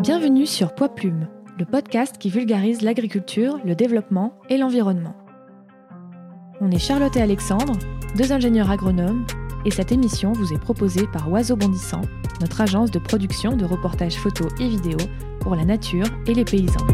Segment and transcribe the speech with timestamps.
[0.00, 1.26] Bienvenue sur Poids Plume,
[1.58, 5.16] le podcast qui vulgarise l'agriculture, le développement et l'environnement.
[6.60, 7.76] On est Charlotte et Alexandre,
[8.16, 9.26] deux ingénieurs agronomes,
[9.64, 12.02] et cette émission vous est proposée par Oiseau Bondissant,
[12.40, 15.04] notre agence de production de reportages photos et vidéos
[15.40, 16.86] pour la nature et les paysans.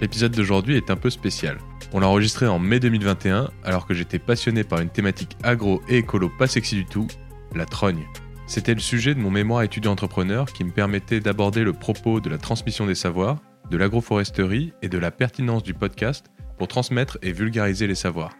[0.00, 1.58] L'épisode d'aujourd'hui est un peu spécial.
[1.92, 5.98] On l'a enregistré en mai 2021 alors que j'étais passionné par une thématique agro et
[5.98, 7.06] écolo pas sexy du tout,
[7.54, 8.06] la trogne.
[8.46, 12.38] C'était le sujet de mon mémoire étudiant-entrepreneur qui me permettait d'aborder le propos de la
[12.38, 13.38] transmission des savoirs,
[13.70, 18.34] de l'agroforesterie et de la pertinence du podcast pour transmettre et vulgariser les savoirs.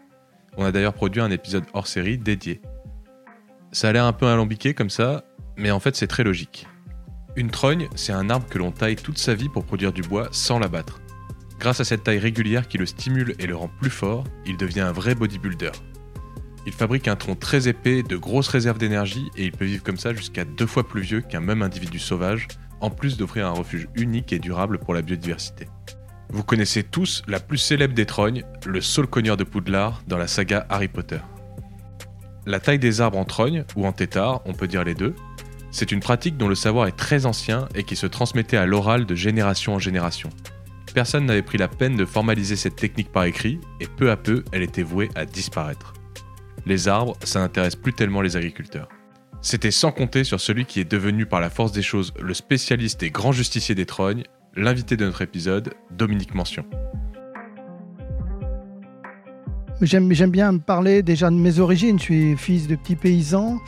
[0.56, 2.62] On a d'ailleurs produit un épisode hors série dédié.
[3.73, 5.24] Ça a l'air un peu alambiqué comme ça,
[5.56, 6.69] mais en fait c'est très logique.
[7.34, 10.28] Une trogne, c'est un arbre que l'on taille toute sa vie pour produire du bois
[10.30, 11.00] sans l'abattre.
[11.59, 14.80] Grâce à cette taille régulière qui le stimule et le rend plus fort, il devient
[14.80, 15.73] un vrai bodybuilder.
[16.66, 19.97] Il fabrique un tronc très épais, de grosses réserves d'énergie et il peut vivre comme
[19.97, 22.48] ça jusqu'à deux fois plus vieux qu'un même individu sauvage,
[22.81, 25.69] en plus d'offrir un refuge unique et durable pour la biodiversité.
[26.31, 30.67] Vous connaissez tous la plus célèbre des trognes, le saule-cogneur de Poudlard dans la saga
[30.69, 31.20] Harry Potter.
[32.47, 35.14] La taille des arbres en trogne, ou en tétard, on peut dire les deux,
[35.70, 39.06] c'est une pratique dont le savoir est très ancien et qui se transmettait à l'oral
[39.06, 40.31] de génération en génération
[40.97, 44.42] personne n'avait pris la peine de formaliser cette technique par écrit, et peu à peu,
[44.50, 45.92] elle était vouée à disparaître.
[46.67, 48.89] Les arbres, ça n'intéresse plus tellement les agriculteurs.
[49.41, 53.05] C'était sans compter sur celui qui est devenu par la force des choses le spécialiste
[53.05, 54.25] et grand justicier des trognes,
[54.56, 56.64] l'invité de notre épisode, Dominique Mention.
[59.81, 61.98] J'aime bien parler déjà de mes origines.
[61.98, 63.59] Je suis fils de petits paysans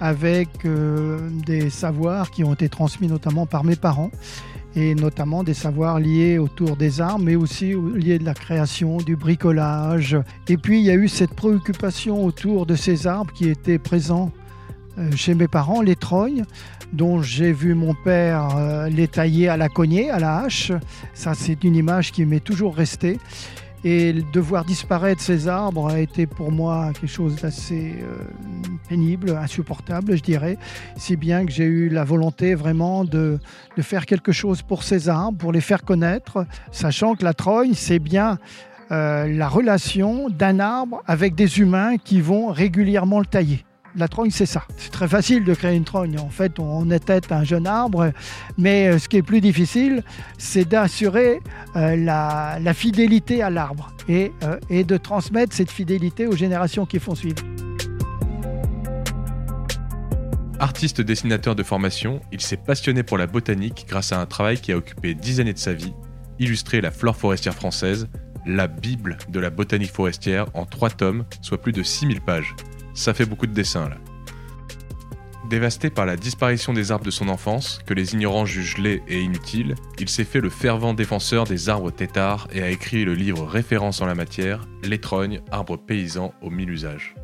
[0.00, 4.10] avec euh, des savoirs qui ont été transmis notamment par mes parents
[4.76, 9.16] et notamment des savoirs liés autour des armes, mais aussi liés de la création, du
[9.16, 10.16] bricolage.
[10.48, 14.30] Et puis il y a eu cette préoccupation autour de ces arbres qui étaient présents
[14.98, 16.44] euh, chez mes parents, les trognes,
[16.92, 20.72] dont j'ai vu mon père euh, les tailler à la cognée, à la hache.
[21.14, 23.18] Ça, c'est une image qui m'est toujours restée.
[23.84, 28.16] Et de voir disparaître ces arbres a été pour moi quelque chose d'assez euh,
[28.88, 30.58] pénible, insupportable, je dirais.
[30.96, 33.38] Si bien que j'ai eu la volonté vraiment de,
[33.78, 37.98] faire quelque chose pour ces arbres, pour les faire connaître, sachant que la trogne, c'est
[37.98, 38.38] bien
[38.90, 43.64] euh, la relation d'un arbre avec des humains qui vont régulièrement le tailler
[43.96, 44.64] la trogne, c'est ça.
[44.76, 46.18] C'est très facile de créer une trogne.
[46.18, 48.12] En fait, on était un jeune arbre,
[48.58, 50.02] mais euh, ce qui est plus difficile,
[50.38, 51.40] c'est d'assurer
[51.76, 56.98] euh, la, fidélité à l'arbre et, euh, et de transmettre cette fidélité aux générations qui
[56.98, 57.42] font suivre.
[60.58, 64.72] Artiste dessinateur de formation, il s'est passionné pour la botanique grâce à un travail qui
[64.72, 65.92] a occupé 10 années de sa vie,
[66.38, 68.08] illustrer la flore forestière française,
[68.46, 72.54] la Bible de la botanique forestière en 3 tomes, soit plus de 6000 pages
[72.96, 73.96] ça fait beaucoup de dessins là.
[75.48, 79.20] Dévasté par la disparition des arbres de son enfance, que les ignorants jugent laids et
[79.20, 83.46] inutiles, il s'est fait le fervent défenseur des arbres têtards et a écrit le livre
[83.46, 87.14] référence en la matière, L'étrogne, arbre paysan aux mille usages.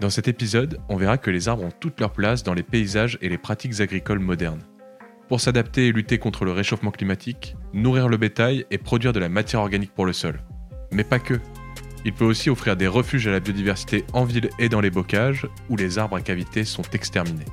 [0.00, 3.18] Dans cet épisode, on verra que les arbres ont toute leur place dans les paysages
[3.20, 4.62] et les pratiques agricoles modernes.
[5.28, 9.28] Pour s'adapter et lutter contre le réchauffement climatique, nourrir le bétail et produire de la
[9.28, 10.40] matière organique pour le sol.
[10.92, 11.38] Mais pas que.
[12.04, 15.46] Il peut aussi offrir des refuges à la biodiversité en ville et dans les bocages,
[15.68, 17.44] où les arbres à cavité sont exterminés.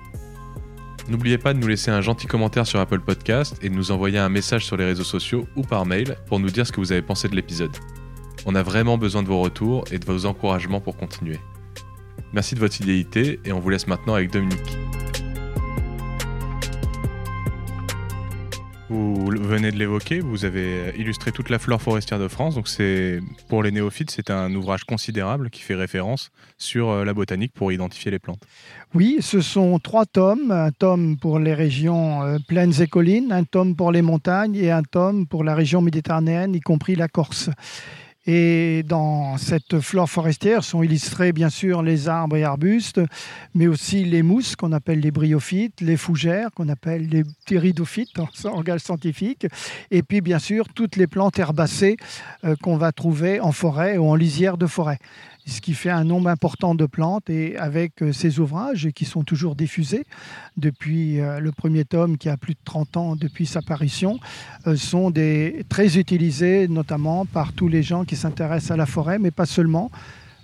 [1.10, 4.20] N'oubliez pas de nous laisser un gentil commentaire sur Apple Podcast et de nous envoyer
[4.20, 6.92] un message sur les réseaux sociaux ou par mail pour nous dire ce que vous
[6.92, 7.76] avez pensé de l'épisode.
[8.46, 11.40] On a vraiment besoin de vos retours et de vos encouragements pour continuer.
[12.34, 14.78] Merci de votre fidélité et on vous laisse maintenant avec Dominique.
[18.90, 22.56] Vous venez de l'évoquer, vous avez illustré toute la flore forestière de France.
[22.56, 27.14] Donc c'est pour les néophytes, c'est un ouvrage considérable qui fait référence sur euh, la
[27.14, 28.42] botanique pour identifier les plantes.
[28.94, 33.44] Oui, ce sont trois tomes, un tome pour les régions euh, plaines et collines, un
[33.44, 37.50] tome pour les montagnes et un tome pour la région méditerranéenne, y compris la Corse.
[38.30, 43.00] Et dans cette flore forestière sont illustrés bien sûr les arbres et arbustes,
[43.56, 48.28] mais aussi les mousses qu'on appelle les bryophytes, les fougères qu'on appelle les pteridophytes en
[48.44, 49.48] langage scientifique,
[49.92, 51.96] et puis bien sûr toutes les plantes herbacées
[52.44, 55.00] euh, qu'on va trouver en forêt ou en lisière de forêt
[55.52, 57.30] ce qui fait un nombre important de plantes.
[57.30, 60.06] Et avec euh, ces ouvrages qui sont toujours diffusés
[60.58, 64.20] depuis euh, le premier tome qui a plus de 30 ans depuis sa parution,
[64.68, 69.20] euh, sont des, très utilisés notamment par tous les gens qui s'intéressent à la forêt,
[69.20, 69.90] mais pas seulement.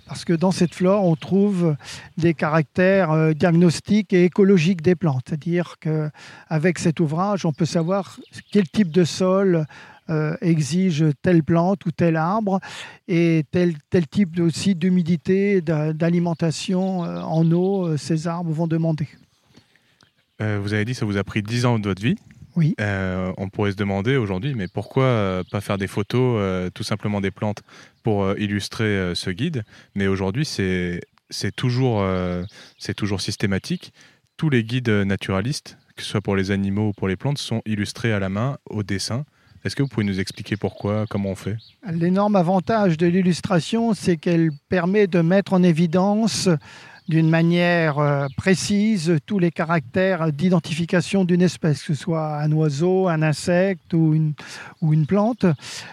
[0.06, 1.76] Parce que dans cette flore, on trouve
[2.18, 5.24] des caractères diagnostiques et écologiques des plantes.
[5.26, 8.20] C'est-à-dire qu'avec cet ouvrage, on peut savoir
[8.52, 9.66] quel type de sol,
[10.10, 12.60] euh, exige telle plante ou tel arbre
[13.08, 19.08] et tel, tel type aussi d'humidité, d'alimentation euh, en eau, euh, ces arbres vont demander.
[20.40, 22.16] Euh, vous avez dit que ça vous a pris 10 ans de votre vie.
[22.56, 22.74] Oui.
[22.80, 26.84] Euh, on pourrait se demander aujourd'hui, mais pourquoi euh, pas faire des photos, euh, tout
[26.84, 27.62] simplement des plantes,
[28.02, 29.64] pour illustrer ce guide?
[29.94, 31.00] Mais aujourd'hui, c'est
[31.56, 32.06] toujours,
[32.78, 33.94] c'est toujours systématique.
[34.36, 37.62] Tous les guides naturalistes, que ce soit pour les animaux ou pour les plantes, sont
[37.64, 39.24] illustrés à la main, au dessin.
[39.64, 41.56] Est-ce que vous pouvez nous expliquer pourquoi, comment on fait?
[41.90, 46.50] L'énorme avantage de l'illustration, c'est qu'elle permet de mettre en évidence
[47.08, 53.08] d'une manière euh, précise tous les caractères d'identification d'une espèce, que ce soit un oiseau,
[53.08, 54.32] un insecte ou une,
[54.80, 55.44] ou une plante.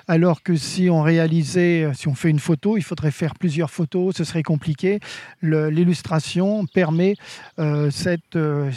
[0.07, 4.15] Alors que si on réalisait, si on fait une photo, il faudrait faire plusieurs photos,
[4.15, 4.99] ce serait compliqué.
[5.41, 7.15] L'illustration permet
[7.59, 8.71] euh, cette, euh,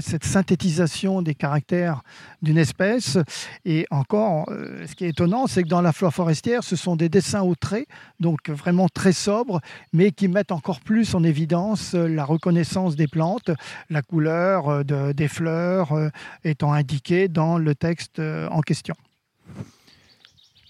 [0.00, 2.02] cette synthétisation des caractères
[2.42, 3.18] d'une espèce.
[3.64, 6.96] Et encore, euh, ce qui est étonnant, c'est que dans la flore forestière, ce sont
[6.96, 7.86] des dessins au trait,
[8.18, 9.60] donc vraiment très sobres,
[9.92, 11.59] mais qui mettent encore plus en évidence
[11.94, 13.50] euh, la reconnaissance des plantes,
[13.88, 16.08] la couleur euh, de- des fleurs euh,
[16.44, 18.20] étant indiquée dans le texte
[18.50, 18.94] en question.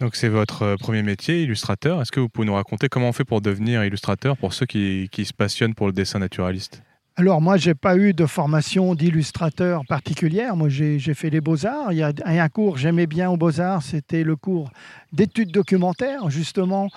[0.00, 2.00] Donc c'est votre premier métier, illustrateur.
[2.00, 5.08] Est-ce que vous pouvez nous raconter comment on fait pour devenir illustrateur pour ceux qui,
[5.12, 6.82] qui se passionnent pour le dessin naturaliste?
[7.16, 10.56] Alors moi, j'ai pas eu de formation d'illustrateur particulière.
[10.56, 11.92] Moi, j'ai j'ai fait les beaux-arts.
[11.92, 14.70] Il y a un cours que j'aimais bien aux beaux-arts, c'était le cours
[15.12, 16.88] d'études documentaires, justement,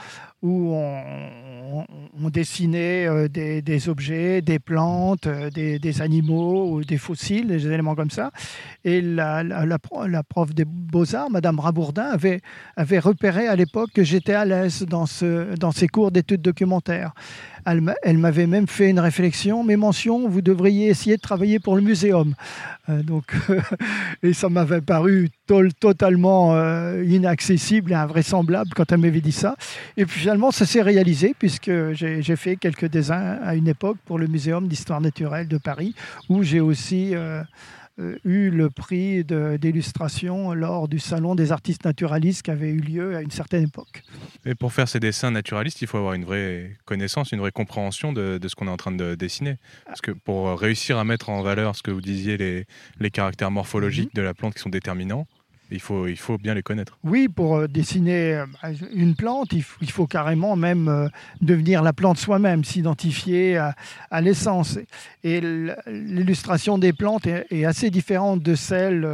[0.41, 1.03] où on,
[1.63, 8.09] on- dessinait euh, des, objets, des plantes, euh, des, animaux, des fossiles, des éléments comme
[8.09, 8.31] ça.
[8.83, 12.41] Et la, la- la pro- la prof des beaux-arts, Madame Rabourdin, avait,
[12.99, 15.05] repéré à l'époque que j'étais à l'aise dans,
[15.59, 17.13] dans ces cours d'études documentaires.
[17.65, 21.59] Elle m'a- elle m'avait même fait une réflexion, mes mentions, vous devriez essayer de travailler
[21.59, 22.35] pour le muséum.
[22.89, 23.01] Euh,
[24.23, 25.29] et ça m'avait paru
[25.79, 29.55] totalement euh, inaccessible et invraisemblable quand elle m'avait dit ça.
[29.97, 34.27] Et finalement, ça s'est réalisé puisque j'ai fait quelques dessins à une époque pour le
[34.27, 35.95] Muséum d'histoire naturelle de Paris,
[36.29, 37.41] où j'ai aussi euh,
[38.23, 43.15] eu le prix de- d'illustration lors du Salon des artistes naturalistes qui avait eu lieu
[43.15, 44.01] à une certaine époque.
[44.45, 48.11] Et pour faire ces dessins naturalistes, il faut avoir une vraie connaissance, une vraie compréhension
[48.11, 49.57] de, de ce qu'on est en train de dessiner.
[49.85, 52.65] Parce que pour réussir à mettre en valeur ce que vous disiez, les,
[52.99, 55.27] les caractères morphologiques de la plante qui sont déterminants,
[55.73, 56.97] il faut, il faut bien les connaître.
[57.03, 58.45] Oui, pour euh, dessiner euh,
[58.93, 61.07] une plante, il faut carrément même euh,
[61.41, 64.77] devenir la plante soi-même, s'identifier à, l'essence.
[65.23, 65.41] Et
[65.87, 69.07] l'illustration des plantes est, assez différente de celle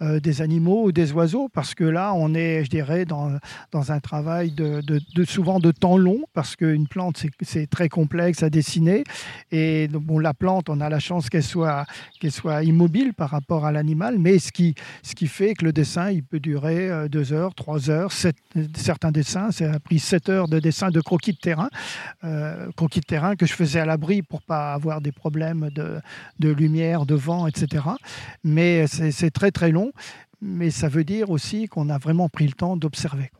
[0.00, 3.32] des animaux ou des oiseaux, parce que là, on est, je dirais, dans,
[3.72, 4.80] dans un travail de,
[5.24, 9.04] souvent de temps long, parce qu'une plante, c'est- très complexe à dessiner.
[9.50, 11.84] Et bon, la plante, on a la chance qu'elle soit,
[12.20, 15.72] qu'elle soit immobile par rapport à l'animal, mais ce qui, ce qui fait que le
[15.72, 18.12] dessin, il peut durer euh, deux heures, trois heures.
[18.12, 21.70] certains dessins, ça a pris sept heures de dessin de croquis de terrain,
[22.22, 26.48] euh, croquis de terrain que je faisais à l'abri pour pas avoir des problèmes de,
[26.48, 27.84] lumière, de vent, etc.
[28.44, 29.90] Mais c'est c'est très très long.
[30.40, 33.30] Mais ça veut dire aussi qu'on a vraiment pris le temps d'observer.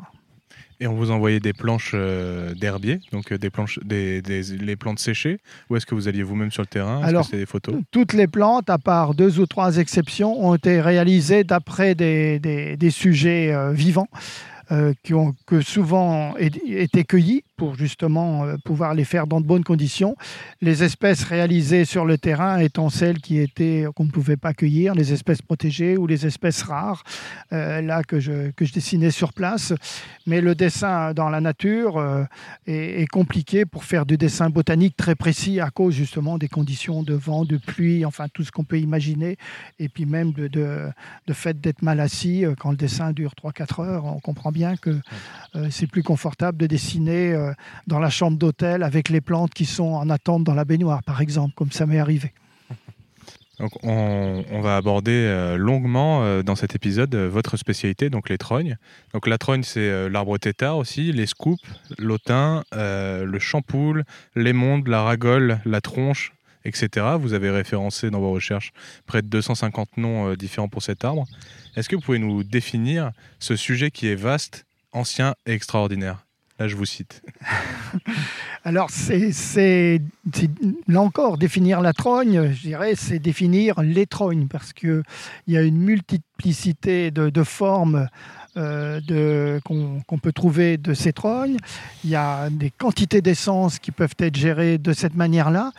[0.78, 4.76] Et on vous envoyait des planches euh, d'herbier, donc euh, des planches, des, des- les
[4.76, 5.38] plantes séchées,
[5.70, 6.98] ou est-ce que vous alliez vous-même sur le terrain?
[7.00, 7.76] Est-ce Alors, que des photos?
[7.90, 12.76] Toutes les plantes, à part deux ou trois exceptions, ont été réalisées d'après des, des-
[12.76, 14.08] des sujets euh, vivants
[14.70, 19.46] euh, qui ont que souvent été cueillis pour justement euh, pouvoir les faire dans de
[19.46, 20.16] bonnes conditions.
[20.60, 24.94] Les espèces réalisées sur le terrain étant celles qui étaient qu'on ne pouvait pas cueillir,
[24.94, 27.04] les espèces protégées ou les espèces rares,
[27.52, 29.72] euh, là que je, que je dessinais sur place.
[30.26, 32.24] Mais le dessin dans la nature euh,
[32.66, 37.02] est, est compliqué pour faire du dessin botanique très précis à cause justement des conditions
[37.02, 39.36] de vent, de pluie, enfin tout ce qu'on peut imaginer,
[39.78, 40.88] et puis même de, de,
[41.26, 44.04] de fait d'être mal assis euh, quand le dessin dure 3-4 heures.
[44.04, 45.00] On comprend bien que
[45.54, 47.52] euh, c'est plus confortable de dessiner euh,
[47.86, 51.20] dans la chambre d'hôtel avec les plantes qui sont en attente dans la baignoire, par
[51.20, 52.32] exemple, comme ça m'est arrivé.
[53.58, 58.76] Donc on, va aborder euh, longuement euh, dans cet épisode votre spécialité, donc les trognes.
[59.14, 61.62] Donc la trogne, c'est l'arbre tétard aussi, les scoops,
[61.98, 66.34] l'autin, euh, le champoule, l'émonde, la ragole, la tronche,
[66.64, 67.06] etc.
[67.18, 68.72] Vous avez référencé dans vos recherches
[69.06, 71.24] près de 250 noms différents pour cet arbre.
[71.76, 76.25] Est-ce que vous pouvez nous définir ce sujet qui est vaste, ancien et extraordinaire?
[76.58, 77.22] Là, je vous cite.
[78.64, 80.00] Alors, c'est,
[80.88, 85.02] là encore, définir la trogne, je dirais, c'est définir les trognes, parce qu'il
[85.48, 88.08] y a une multiplicité de, formes
[88.56, 91.58] euh, qu'on peut trouver de ces trognes.
[92.04, 95.72] Il y a des quantités d'essence qui peuvent être gérées de cette manière-là.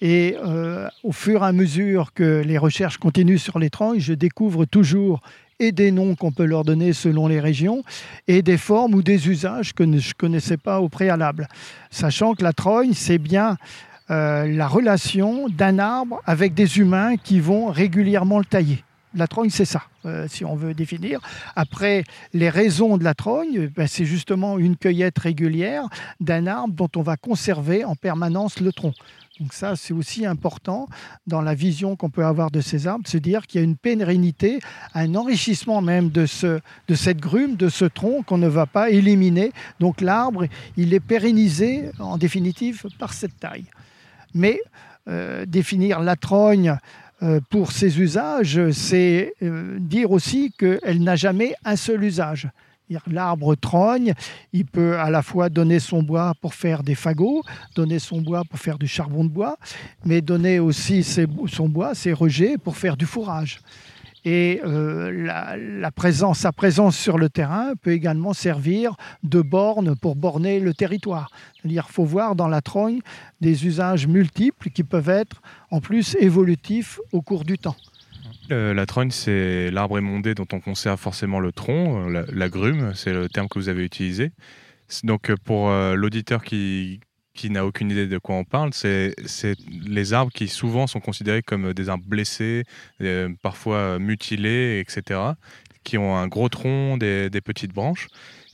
[0.00, 4.14] Et euh, au fur et à mesure que les recherches continuent sur les trognes, je
[4.14, 5.22] découvre toujours
[5.60, 7.82] et des noms qu'on peut leur donner selon les régions,
[8.28, 11.48] et des formes ou des usages que je ne connaissais pas au préalable.
[11.90, 13.56] Sachant que la trogne, c'est bien
[14.08, 18.84] la relation d'un arbre avec des humains qui vont régulièrement le tailler.
[19.16, 19.82] La trogne, c'est ça,
[20.26, 21.20] si on veut définir.
[21.54, 25.84] Après, les raisons de la trogne, ben, c'est justement une cueillette régulière
[26.20, 28.92] d'un arbre dont on va conserver en permanence le tronc.
[29.40, 30.88] Donc ça, c'est aussi important
[31.26, 33.76] dans la vision qu'on peut avoir de ces arbres, se dire qu'il y a une
[33.76, 34.60] pérennité,
[34.94, 38.90] un enrichissement même de, ce, de cette grume, de ce tronc qu'on ne va pas
[38.90, 39.52] éliminer.
[39.80, 43.64] Donc l'arbre, il est pérennisé en définitive par cette taille.
[44.34, 44.60] Mais
[45.08, 46.78] euh, définir la trogne
[47.22, 52.48] euh, pour ses usages, c'est euh, dire aussi qu'elle n'a jamais un seul usage.
[53.06, 54.12] L'arbre trogne,
[54.52, 57.42] il peut à la fois donner son bois pour faire des fagots,
[57.74, 59.56] donner son bois pour faire du charbon de bois,
[60.04, 63.60] mais donner aussi son bois, ses rejets, pour faire du fourrage.
[64.26, 65.10] Et euh,
[65.80, 70.72] la, présence, sa présence sur le terrain peut également servir de borne pour borner le
[70.72, 71.30] territoire.
[71.56, 73.00] C'est-à-dire faut voir dans la trogne
[73.42, 77.76] des usages multiples qui peuvent être en plus évolutifs au cours du temps.
[78.50, 82.94] Euh, la trogne, c'est l'arbre émondé dont on conserve forcément le tronc, euh, la, grume,
[82.94, 84.32] c'est le terme que vous avez utilisé.
[85.02, 87.00] Donc euh, pour l'auditeur qui,
[87.34, 89.14] qui n'a aucune idée de quoi on parle, c'est
[89.86, 92.64] les arbres qui souvent sont considérés comme des arbres blessés,
[93.42, 95.20] parfois mutilés, etc.,
[95.82, 98.08] qui ont un gros tronc, des, des petites branches.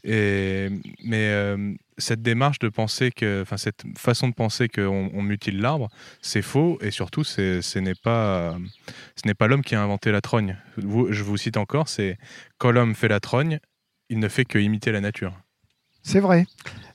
[0.04, 0.69] Et,
[1.04, 1.57] mais
[1.99, 5.88] cette démarche de penser que, enfin cette façon de penser qu'on on mutile l'arbre,
[6.23, 8.57] c'est faux et surtout ce n'est pas,
[9.16, 10.57] ce n'est pas l'homme qui a inventé la trogne.
[10.76, 12.19] je vous cite encore, c'est
[12.59, 13.59] quand l'homme fait la trogne,
[14.09, 15.35] il ne fait que imiter la nature.
[16.02, 16.47] C'est vrai.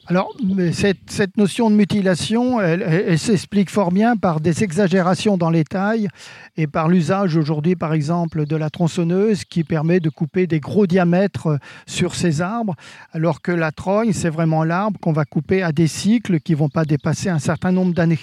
[0.07, 0.31] Alors,
[0.71, 6.09] cette, notion de mutilation, elle, s'explique fort bien par des exagérations dans les tailles
[6.57, 10.85] et par l'usage aujourd'hui, par exemple, de la tronçonneuse qui permet de couper des gros
[10.85, 11.57] diamètres
[11.87, 12.75] sur ces arbres,
[13.13, 16.69] alors que la trogne, c'est vraiment l'arbre qu'on va couper à des cycles qui vont
[16.69, 18.19] pas dépasser un certain nombre d'années.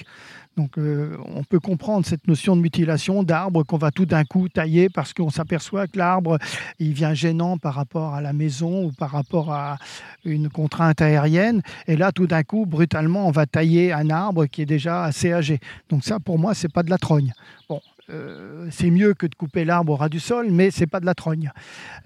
[0.56, 4.48] Donc euh, on peut comprendre cette notion de mutilation d'arbre qu'on va tout d'un coup
[4.48, 6.38] tailler parce qu'on s'aperçoit que l'arbre
[6.78, 9.78] il vient gênant par rapport à la maison ou par rapport à
[10.26, 11.62] une contrainte aérienne.
[11.86, 15.32] Et là tout d'un coup brutalement on va tailler un arbre qui est déjà assez
[15.32, 15.58] âgé.
[15.88, 17.32] Donc ça pour moi c'est pas de la trogne.
[17.70, 17.80] Bon,
[18.10, 21.06] euh, c'est mieux que de couper l'arbre au ras du sol, mais c'est pas de
[21.06, 21.50] la trogne.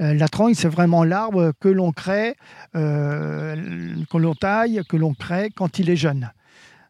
[0.00, 2.37] Euh, la trogne, c'est vraiment l'arbre que l'on crée,
[2.75, 6.31] que l'on taille, que l'on crée quand il est jeune.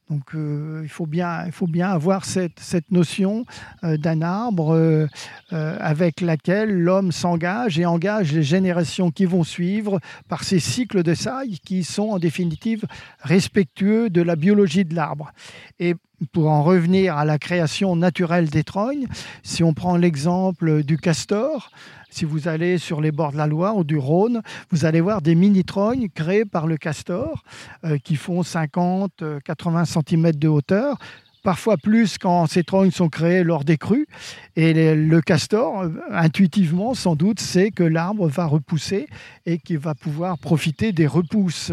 [0.09, 3.45] Donc euh, il, faut bien, il faut bien avoir cette, cette notion
[3.83, 5.09] euh, d'un arbre euh,
[5.51, 9.99] avec laquelle l'homme s'engage et engage les générations qui vont suivre
[10.29, 12.85] par ces cycles de sailles qui sont en définitive
[13.21, 15.33] respectueux de la biologie de l'arbre.
[15.81, 15.97] Et
[16.33, 19.07] pour en revenir à la création naturelle des trognes,
[19.43, 21.71] si on prend l'exemple du castor,
[22.11, 25.21] si vous allez sur les bords de la Loire ou du Rhône, vous allez voir
[25.21, 27.45] des mini-trognes créés par le castor
[27.85, 30.99] euh, qui font 50-80 cm de hauteur
[31.47, 34.09] parfois plus quand ces trognes sont créées lors des crues.
[34.57, 39.07] Et le castor, euh, intuitivement, sans doute, sait que l'arbre va repousser
[39.47, 41.71] et qu'il va pouvoir profiter des repousses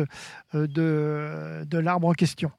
[0.56, 2.52] de, de l'arbre en question.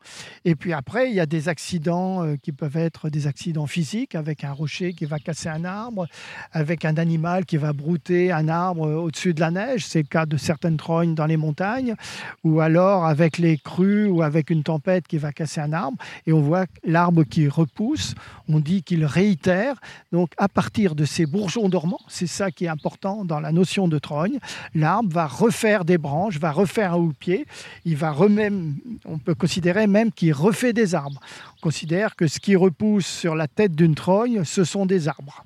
[0.45, 4.15] Et puis après, il y a des accidents euh, qui peuvent être des accidents physiques,
[4.15, 6.07] avec un rocher qui va casser un arbre,
[6.53, 10.27] avec un animal qui va brouter un arbre au-dessus de la neige, c'est le cas
[10.27, 11.95] de certaines trognes dans les montagnes,
[12.43, 16.33] ou alors avec les crues ou avec une tempête qui va casser un arbre, et
[16.33, 18.15] on voit l'arbre qui repousse,
[18.49, 19.81] on dit qu'il réitère,
[20.13, 23.89] donc à partir de ces bourgeons dormants, c'est ça qui est important dans la notion
[23.89, 24.39] de trogne,
[24.75, 27.47] l'arbre va refaire des branches, va refaire un houppier,
[27.85, 31.21] il va remême, on peut considérer même qu'il refait des arbres.
[31.59, 35.45] On considère que ce qui repousse sur la tête d'une trogne, ce sont des arbres.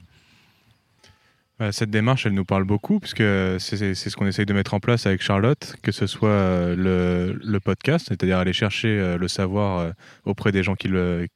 [1.73, 3.25] Cette démarche, elle nous parle beaucoup, puisque
[3.59, 7.61] c'est ce qu'on essaye de mettre en place avec Charlotte, que ce soit euh, le,
[7.61, 9.91] podcast, c'est-à-dire aller chercher euh, le savoir euh,
[10.25, 11.27] auprès des gens qui le,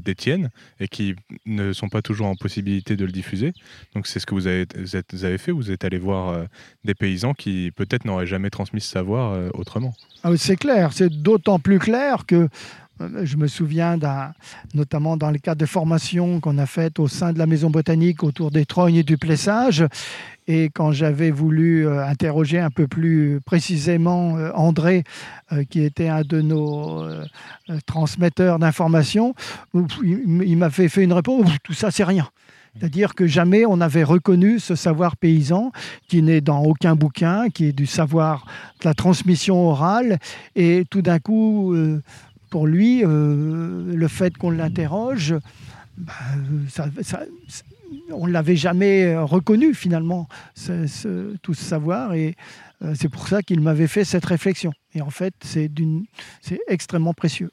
[0.00, 1.14] détiennent et qui
[1.46, 3.52] ne sont pas toujours en possibilité de le diffuser.
[3.94, 4.66] Donc c'est ce que vous avez,
[5.12, 6.46] vous avez, fait, vous êtes allé voir
[6.84, 9.94] des paysans qui peut-être n'auraient jamais transmis ce savoir autrement.
[10.24, 12.48] Ah c'est clair, c'est d'autant plus clair que
[13.22, 13.98] je me souviens
[14.74, 18.22] notamment dans le cadre de formations qu'on a faites au sein de la Maison botanique
[18.22, 19.84] autour des trognes et du plessage.
[20.48, 25.04] Et quand j'avais voulu euh, interroger un peu plus précisément euh, André,
[25.52, 27.06] euh, qui était un de nos
[27.86, 29.34] transmetteurs d'informations,
[30.02, 32.28] il m'avait fait une réponse tout ça, c'est rien.
[32.78, 35.72] C'est-à-dire que jamais on n'avait reconnu ce savoir paysan
[36.06, 38.46] qui n'est dans aucun bouquin, qui est du savoir
[38.80, 40.18] de la transmission orale.
[40.54, 41.74] Et tout d'un coup,
[42.48, 45.34] pour lui, euh, le fait qu'on l'interroge,
[45.96, 46.12] bah,
[48.10, 50.28] on ne l'avait jamais reconnu finalement,
[51.42, 52.14] tout ce savoir.
[52.14, 52.36] Et
[52.82, 54.72] euh, c'est pour ça qu'il m'avait fait cette réflexion.
[54.94, 55.70] Et en fait, c'est
[56.68, 57.50] extrêmement précieux.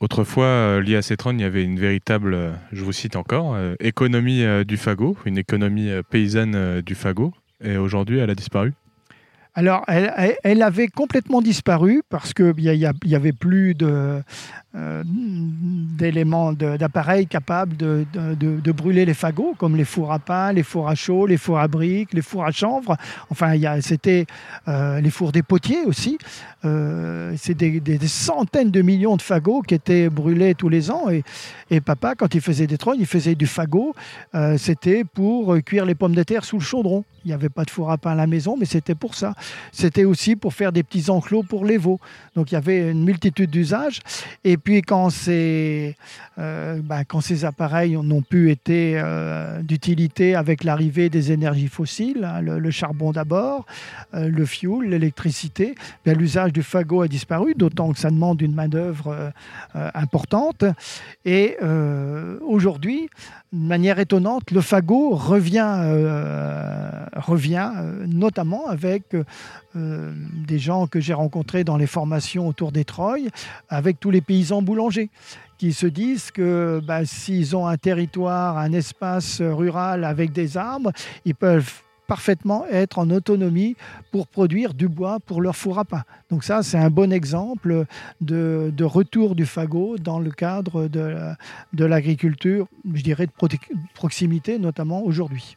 [0.00, 4.42] Autrefois, lié à ces trognes, il y avait une véritable, je vous cite encore, économie
[4.64, 7.32] du fagot, une économie paysanne du fagot.
[7.62, 8.72] Et aujourd'hui, elle a disparu
[9.54, 14.22] alors, elle, avait complètement disparu parce qu'il n'y avait plus euh,
[15.04, 20.94] d'éléments d'appareils capables de, brûler les fagots, comme les fours à pain, les fours à
[20.94, 22.96] chaud, les fours à briques, les fours à chanvre.
[23.28, 24.24] Enfin, c'était
[24.68, 26.16] euh, les fours des potiers aussi.
[26.64, 31.10] Euh, c'est des, centaines de millions de fagots qui étaient brûlés tous les ans.
[31.10, 31.24] Et,
[31.70, 33.94] et papa, quand il faisait des trônes, il faisait du fagot.
[34.56, 37.04] c'était pour cuire les pommes de terre sous le chaudron.
[37.24, 39.34] Il n'y avait pas de four à pain à la maison, mais c'était pour ça.
[39.72, 42.00] C'était aussi pour faire des petits enclos pour les veaux.
[42.34, 44.00] Donc il y avait une multitude d'usages.
[44.44, 45.96] Et puis quand ces,
[46.38, 52.24] euh, bah, quand ces appareils n'ont plus été euh, d'utilité avec l'arrivée des énergies fossiles,
[52.24, 53.66] hein, le, charbon d'abord,
[54.14, 55.74] euh, le fuel, l'électricité,
[56.06, 59.32] l'usage du fagot a disparu, d'autant que ça demande une main-d'œuvre
[59.74, 60.64] importante.
[61.24, 61.56] Et
[62.40, 63.08] aujourd'hui,
[63.52, 65.76] de manière étonnante, le fagot revient,
[67.16, 67.70] revient
[68.06, 69.14] notamment avec
[69.74, 73.28] des gens que j'ai rencontrés dans les formations autour des Troyes,
[73.68, 75.10] avec tous les paysans boulangers
[75.58, 80.90] qui se disent que bah, s'ils ont un territoire, un espace rural avec des arbres,
[81.24, 83.76] ils peuvent parfaitement être en autonomie
[84.10, 86.02] pour produire du bois pour leur four à pain.
[86.30, 87.84] Donc ça, c'est un bon exemple
[88.20, 91.16] de, retour du fagot dans le cadre de,
[91.72, 93.32] de l'agriculture, je dirais de
[93.94, 95.56] proximité, notamment aujourd'hui.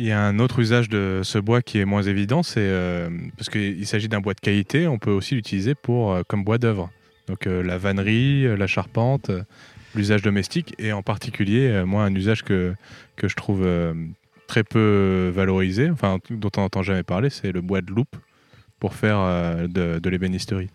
[0.00, 3.10] Il y a un autre usage de ce bois qui est moins évident, c'est euh,
[3.36, 6.56] parce qu'il s'agit d'un bois de qualité, on peut aussi l'utiliser pour euh, comme bois
[6.56, 6.90] d'œuvre.
[7.26, 9.30] Donc euh, la vannerie, la charpente,
[9.94, 12.74] l'usage domestique et en particulier, moi, un usage que,
[13.16, 13.62] que je trouve
[14.50, 18.16] très peu valorisé, enfin dont on n'entend jamais parler, c'est le bois de loupe
[18.80, 19.18] pour faire
[19.68, 20.70] de, de l'ébénisterie.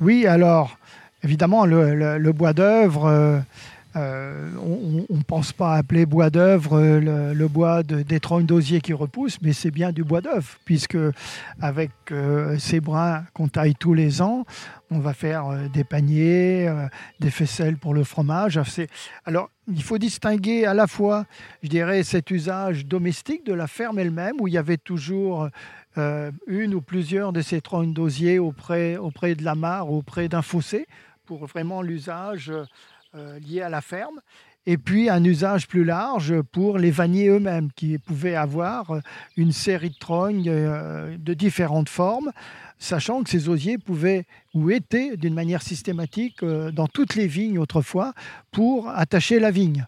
[0.00, 0.78] Oui, alors
[1.22, 3.44] évidemment, le bois d'œuvre
[3.96, 4.50] euh,
[5.10, 8.92] on ne pense pas appeler bois d'œuvre euh, le, bois de, des troncs d'osier qui
[8.92, 10.98] repoussent, mais c'est bien du bois d'œuvre, puisque
[11.60, 14.44] avec euh, ces brins qu'on taille tous les ans,
[14.90, 16.72] on va faire des paniers,
[17.20, 18.60] des faisselles pour le fromage.
[19.24, 21.26] Alors, il faut distinguer à la fois,
[21.62, 25.48] je dirais, cet usage domestique de la ferme elle-même, où il y avait toujours
[25.96, 30.86] une ou plusieurs de ces troncs d'osier auprès, auprès de la mare, auprès d'un fossé,
[31.28, 32.50] pour vraiment l'usage
[33.14, 34.20] euh, liés à la ferme,
[34.66, 39.00] et puis un usage plus large pour les vanniers eux-mêmes, qui pouvaient avoir euh,
[39.38, 42.32] une série de trognes euh, de différentes formes,
[42.78, 48.14] sachant que ces osiers pouvaient ou étaient d'une manière systématique dans toutes les vignes autrefois
[48.50, 49.86] pour attacher la vigne.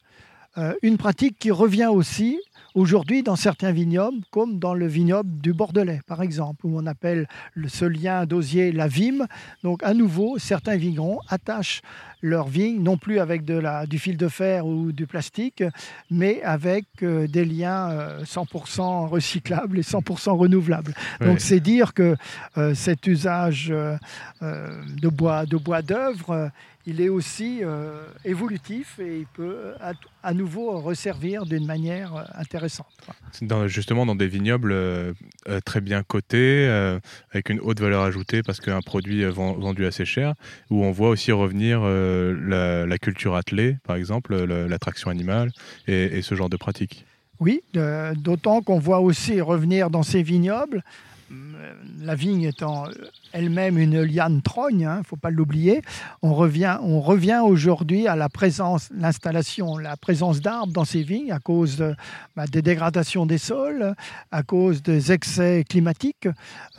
[0.83, 2.39] Une pratique qui revient aussi
[2.75, 7.29] aujourd'hui dans certains vignobles, comme dans le vignoble du Bordelais, par exemple, où on appelle
[7.69, 9.27] ce lien d'osier la vime.
[9.63, 11.83] Donc, à nouveau, certains vignerons attachent
[12.23, 15.63] leur vigne, non plus avec de la, du fil de fer ou du plastique,
[16.11, 20.95] mais avec euh, des liens 100% euh, recyclables et 100% renouvelables.
[21.21, 22.17] Donc c'est dire que
[22.59, 23.69] euh, cet usage
[24.41, 26.51] de bois de bois d'œuvre
[26.87, 27.61] il est aussi
[28.25, 29.75] évolutif et il peut
[30.23, 32.87] à, nouveau resservir d'une manière intéressante.
[33.67, 34.75] justement, dans des vignobles
[35.67, 36.67] très bien cotés,
[37.33, 40.35] avec une haute valeur ajoutée parce qu'un produit vendu assez cher,
[40.71, 41.83] où on voit aussi revenir
[42.47, 45.51] la, culture attelée, par exemple, l'attraction animale
[45.87, 47.07] et, ce genre de pratiques.
[47.41, 50.83] Oui, euh, d'autant qu'on voit aussi revenir dans ces vignobles, euh,
[52.01, 52.87] la vigne étant
[53.33, 55.83] elle-même une liane trogne, il hein, ne faut pas l'oublier.
[56.23, 61.31] On revient, on revient aujourd'hui à la présence, l'installation, la présence d'arbres dans ces vignes
[61.31, 61.85] à cause
[62.35, 63.95] bah, des dégradations des sols,
[64.33, 66.29] à cause des excès climatiques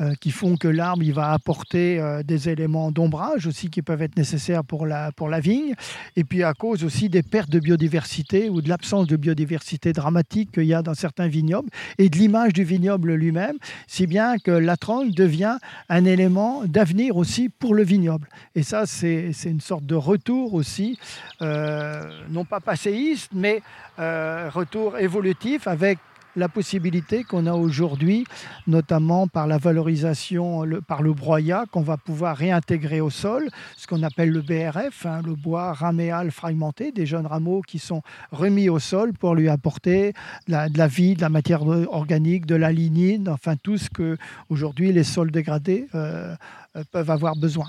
[0.02, 4.18] euh, qui font que l'arbre va apporter euh, des éléments d'ombrage aussi qui peuvent être
[4.18, 5.74] nécessaires pour la, pour la vigne,
[6.16, 10.52] et puis à cause aussi des pertes de biodiversité ou de l'absence de biodiversité dramatique
[10.52, 13.56] qu'il y a dans certains vignobles et de l'image du vignoble lui-même,
[13.88, 15.58] si bien que la trogne devient
[15.90, 18.28] un élément d'avenir aussi pour le vignoble.
[18.56, 21.00] Et ça, c'est une sorte de retour aussi,
[21.42, 23.62] euh, non pas passéiste, mais
[24.00, 26.00] euh, retour évolutif avec
[26.36, 28.26] la possibilité qu'on a aujourd'hui,
[28.68, 34.04] notamment par la valorisation, par le broyat, qu'on va pouvoir réintégrer au sol, ce qu'on
[34.04, 38.80] appelle le BRF, hein, le bois raméal fragmenté, des jeunes rameaux qui sont remis au
[38.80, 40.14] sol pour lui apporter
[40.48, 44.18] de la, vie, de la matière organique, de la lignine, enfin tout ce que
[44.50, 46.36] aujourd'hui les sols dégradés euh,
[46.76, 47.68] euh, peuvent avoir besoin.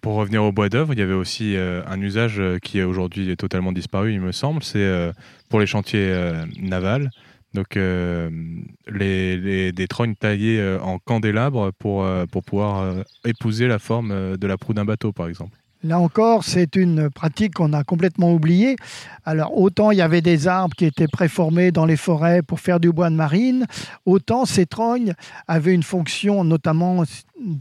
[0.00, 2.84] Pour revenir au bois d'œuvre, il y avait aussi euh, un usage euh, qui est
[2.84, 5.12] aujourd'hui totalement disparu, il me semble, c'est euh,
[5.48, 6.14] pour les chantiers
[6.60, 7.10] navals.
[7.54, 14.58] Donc les, des trognes taillées en candélabre pour, pour pouvoir épouser la forme de la
[14.58, 15.56] proue d'un bateau, par exemple.
[15.82, 18.76] Là encore, c'est une pratique qu'on a complètement oubliée.
[19.24, 22.80] Alors, autant il y avait des arbres qui étaient préformés dans les forêts pour faire
[22.80, 23.66] du bois de marine,
[24.04, 25.14] autant ces trognes
[25.46, 27.04] avaient une fonction, notamment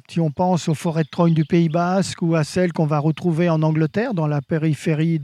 [0.09, 2.99] si on pense aux forêts de trogne du Pays Basque ou à celles qu'on va
[2.99, 5.19] retrouver en Angleterre, dans la périphérie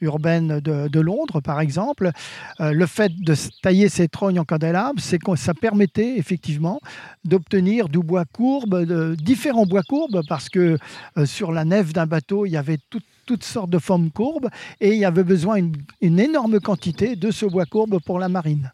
[0.00, 2.10] urbaine de, Londres, par exemple,
[2.60, 6.80] euh, le fait de tailler ces trognes en candélabre, c'est que ça permettait effectivement
[7.24, 10.76] d'obtenir du bois courbe, différents bois courbes, parce que
[11.16, 12.78] euh, sur la nef d'un bateau, il y avait
[13.26, 17.46] toutes sortes de formes courbes et il y avait besoin d'une énorme quantité de ce
[17.46, 18.72] bois courbe pour la marine.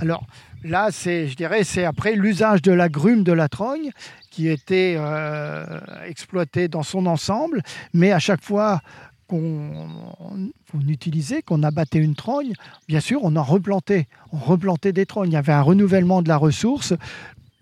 [0.00, 0.24] Alors,
[0.64, 3.90] Là, c'est, je dirais, c'est après l'usage de la grume de la trogne
[4.34, 5.64] qui était euh,
[6.08, 8.80] exploité dans son ensemble, mais à chaque fois
[9.28, 10.50] qu'on
[10.88, 12.52] utilisait, qu'on abattait une trogne,
[12.88, 14.08] bien sûr, on en replantait.
[14.32, 15.30] On replantait des trognes.
[15.30, 16.94] Il y avait un renouvellement de la ressource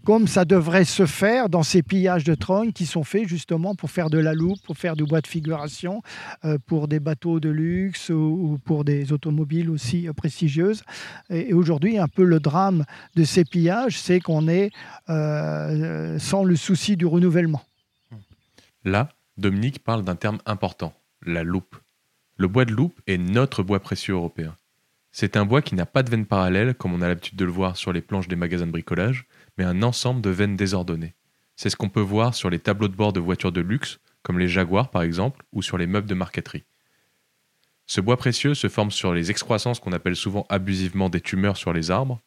[0.04, 3.90] comme ça devrait se faire dans ces pillages de trognes qui sont faits justement pour
[3.90, 6.02] faire de la loupe, pour faire du bois de figuration,
[6.44, 10.82] euh, pour des bateaux de luxe ou, pour des automobiles aussi euh, prestigieuses.
[11.30, 12.84] Et, aujourd'hui, un peu le drame
[13.14, 14.70] de ces pillages, c'est qu'on est,
[15.08, 17.62] euh, sans le souci du renouvellement.
[18.84, 20.92] Là, Dominique parle d'un terme important,
[21.24, 21.76] la loupe.
[22.36, 24.56] Le bois de loupe est notre bois précieux européen.
[25.12, 27.50] C'est un bois qui n'a pas de veine parallèle, comme on a l'habitude de le
[27.50, 29.26] voir sur les planches des magasins de bricolage,
[29.58, 31.14] mais un ensemble de veines désordonnées.
[31.56, 34.38] C'est ce qu'on peut voir sur les tableaux de bord de voitures de luxe, comme
[34.38, 36.64] les Jaguars par exemple, ou sur les meubles de marqueterie.
[37.86, 41.72] Ce bois précieux se forme sur les excroissances qu'on appelle souvent abusivement des tumeurs sur
[41.72, 42.20] les arbres.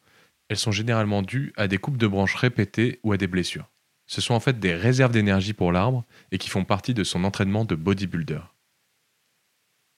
[0.48, 3.68] Elles sont généralement dues à des coupes de branches répétées ou à des blessures.
[4.06, 7.24] Ce sont en fait des réserves d'énergie pour l'arbre et qui font partie de son
[7.24, 8.40] entraînement de bodybuilder.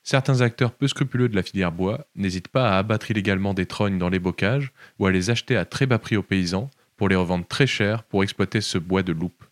[0.02, 3.98] Certains acteurs peu scrupuleux de la filière bois n'hésitent pas à abattre illégalement des trognes
[3.98, 7.16] dans les bocages ou à les acheter à très bas prix aux paysans pour les
[7.16, 9.44] revendre très cher pour exploiter ce bois de loupe.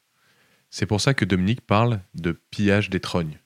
[0.68, 3.38] C'est pour ça que Dominique parle de pillage des trognes.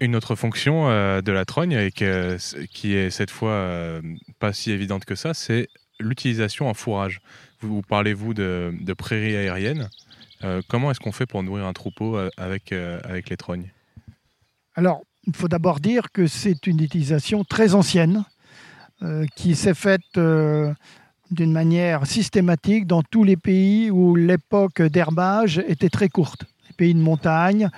[0.00, 4.00] Une autre fonction euh, de la trogne, et qui est cette fois euh,
[4.38, 7.20] pas si évidente que ça, c'est l'utilisation en fourrage.
[7.60, 9.90] Vous, parlez-vous de, prairies aériennes
[10.44, 13.72] euh, Comment est-ce qu'on fait pour nourrir un troupeau avec, avec les trognes?
[14.76, 18.24] Alors, il faut d'abord dire que c'est une utilisation très ancienne
[19.36, 20.18] qui s'est faite
[21.30, 26.44] d'une manière systématique dans tous les pays où l'époque d'herbage était très courte.
[26.68, 27.70] Les pays de montagne,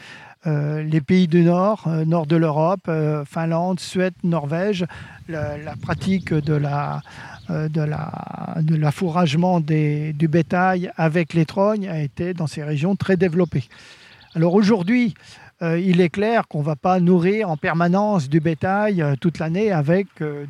[0.46, 4.86] euh, les pays du nord, euh, nord de l'Europe, euh, Finlande, Suède, Norvège,
[5.28, 7.02] la, pratique de la,
[7.48, 11.44] de la, de l'affouragement du bétail avec les
[11.88, 13.64] a été dans ces régions très développée.
[14.34, 15.14] Alors aujourd'hui,
[15.62, 20.06] il est clair qu'on ne va pas nourrir en permanence du bétail toute l'année avec
[20.22, 20.46] euh,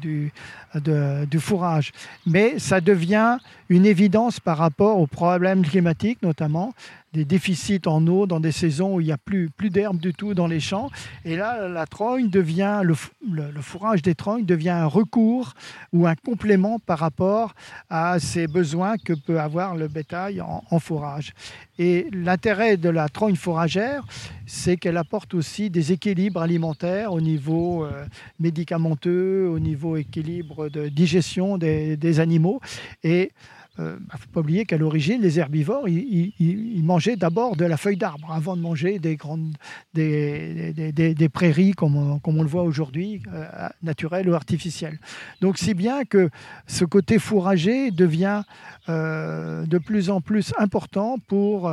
[0.75, 1.93] du, du, fourrage.
[2.27, 6.73] Mais ça devient une évidence par rapport aux problèmes climatiques notamment
[7.13, 10.15] des déficits en eau dans des saisons où il n'y a plus, plus d'herbe du
[10.15, 10.91] tout dans les champs.
[11.25, 12.95] Et là, la trogne devient, le,
[13.29, 15.55] le, fourrage des trognes devient un recours
[15.93, 17.55] ou un complément par rapport
[17.89, 21.33] à ces besoins que peut avoir le bétail en, fourrage.
[21.79, 24.05] Et l'intérêt de la trogne fourragère,
[24.47, 28.05] c'est qu'elle apporte aussi des équilibres alimentaires au niveau euh,
[28.39, 32.61] médicamenteux, au niveau équilibre de digestion des, animaux.
[33.03, 33.33] Et
[33.79, 37.65] il euh, ne bah, faut pas oublier qu'à l'origine, les herbivores, ils, mangeaient d'abord de
[37.65, 39.55] la feuille d'arbre avant de manger des, grandes,
[39.95, 44.99] des, prairies comme, comme, on le voit aujourd'hui, euh, naturelles ou artificielles.
[45.41, 46.31] Donc si bien que
[46.67, 48.43] ce côté fourragé devient
[48.89, 51.73] euh, de plus en plus important pour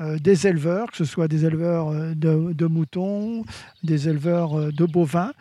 [0.00, 3.44] des éleveurs, que ce soit des éleveurs de, de moutons,
[3.82, 5.32] des éleveurs de bovins,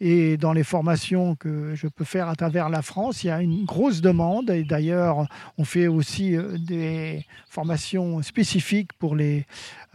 [0.00, 3.42] et dans les formations que je peux faire à travers la France, il y a
[3.42, 4.50] une grosse demande.
[4.50, 5.26] Et d'ailleurs,
[5.56, 9.44] on fait aussi euh, des formations spécifiques pour les,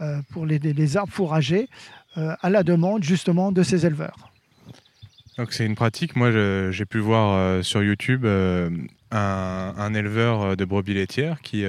[0.02, 1.68] euh, pour les, les arbres fourragers
[2.18, 4.30] euh, à la demande justement de ces éleveurs.
[5.38, 6.16] Donc c'est une pratique.
[6.16, 6.30] Moi,
[6.70, 11.64] j'ai pu voir sur YouTube un, éleveur de brebis laitières qui,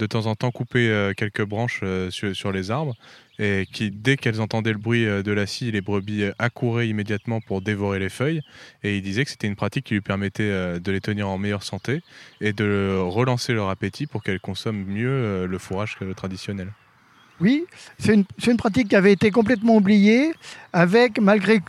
[0.00, 2.96] de temps en temps, coupait quelques branches sur, sur les arbres
[3.40, 6.88] et qui, dès qu'elles entendaient le bruit euh, de la scie, les brebis euh, accouraient
[6.88, 8.42] immédiatement pour dévorer les feuilles.
[8.84, 11.38] Et il disait que c'était une pratique qui lui permettait euh, de les tenir en
[11.38, 12.02] meilleure santé
[12.42, 16.72] et de relancer leur appétit pour qu'elles consomment mieux le fourrage que le traditionnel.
[17.40, 17.64] Oui,
[17.98, 20.32] c'est une, pratique qui avait été complètement oubliée,
[20.74, 21.62] avec malgré,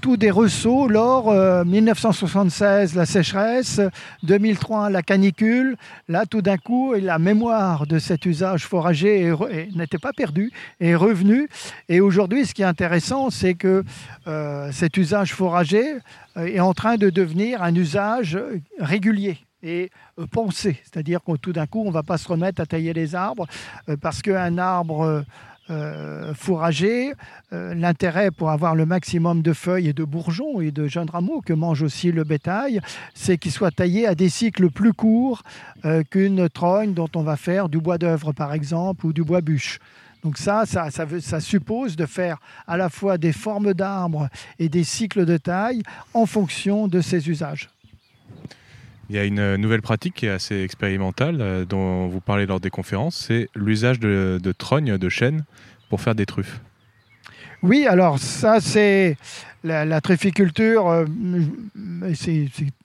[0.00, 1.30] tout des ressauts lors
[1.66, 3.82] 1976 la sécheresse,
[4.22, 5.76] 2003 la canicule.
[6.08, 9.34] Là, tout d'un coup, la mémoire de cet usage forager
[9.74, 11.50] n'était pas perdue, est revenue.
[11.90, 13.84] Et aujourd'hui, ce qui est intéressant, c'est que
[14.26, 15.96] euh, cet usage forager
[16.38, 18.38] euh, est en train de devenir un usage
[18.78, 20.76] régulier et euh, penser.
[20.84, 23.46] C'est-à-dire que tout d'un coup, on ne va pas se remettre à tailler les arbres
[23.88, 25.24] euh, parce qu'un arbre
[26.34, 27.14] fourrager.
[27.50, 31.54] L'intérêt pour avoir le maximum de feuilles et de bourgeons et de jeunes rameaux que
[31.54, 32.82] mange aussi le bétail,
[33.14, 35.42] c'est qu'il soit taillé à des cycles plus courts
[36.10, 39.78] qu'une trogne dont on va faire du bois d'œuvre par exemple ou du bois bûche.
[40.24, 44.84] Donc ça, ça, ça, suppose de faire à la fois des formes d'arbres et des
[44.84, 45.82] cycles de taille
[46.14, 47.68] en fonction de ces usages.
[49.10, 52.60] Il y a une nouvelle pratique qui est assez expérimentale euh, dont vous parlez lors
[52.60, 55.44] des conférences, c'est l'usage de, de trognes, de chêne
[55.90, 56.60] pour faire des truffes.
[57.62, 59.16] Oui, alors ça c'est
[59.62, 61.06] la, trufficulture, euh,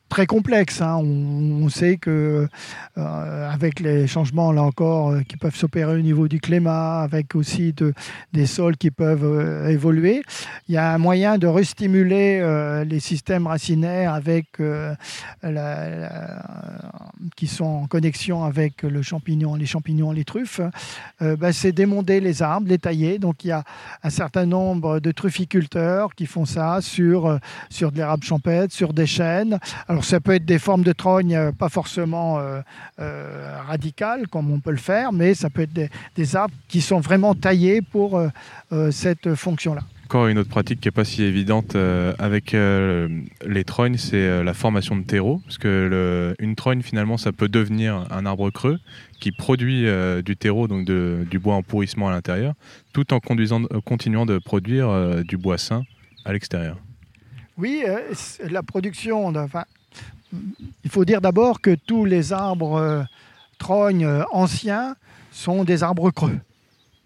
[0.10, 0.82] très complexe.
[0.82, 0.98] Hein.
[0.98, 2.48] On, sait que
[2.98, 7.36] euh, avec les changements là encore euh, qui peuvent s'opérer au niveau du climat, avec
[7.36, 7.93] aussi de,
[8.34, 10.24] des sols qui peuvent euh, évoluer,
[10.67, 12.10] il y a un moyen de restimuler
[12.86, 14.48] les systèmes racinaires avec
[17.36, 20.62] qui sont en connexion avec le champignon, les champignons, les truffes.
[21.19, 23.19] Ben, c'est démonter les arbres, les tailler.
[23.19, 23.63] Donc il y a
[24.04, 29.08] un certain nombre de trufficulteurs qui font ça sur sur de l'érable champêtre, sur des
[29.08, 29.60] chênes.
[30.05, 32.62] Ça peut être des formes de trogne euh, pas forcément euh,
[32.99, 35.73] euh, radicales comme on peut le faire, mais ça peut être
[36.15, 38.21] des, arbres qui sont vraiment taillés pour
[38.91, 39.81] cette fonction-là.
[40.05, 41.75] Encore une autre pratique qui n'est pas si évidente
[42.19, 45.41] avec les trognes, c'est la formation de terreau.
[45.45, 48.79] Parce que une trogne, finalement, ça peut devenir un arbre creux
[49.19, 49.85] qui produit
[50.23, 52.53] du terreau, donc du bois en pourrissement à l'intérieur,
[52.93, 55.83] tout en continuant de produire du bois sain
[56.25, 56.77] à l'extérieur.
[57.57, 57.83] Oui,
[58.49, 59.65] la production, enfin,
[60.83, 63.03] il faut dire d'abord que tous les arbres euh,
[63.57, 64.95] trognes euh, anciens
[65.31, 66.39] sont des arbres creux.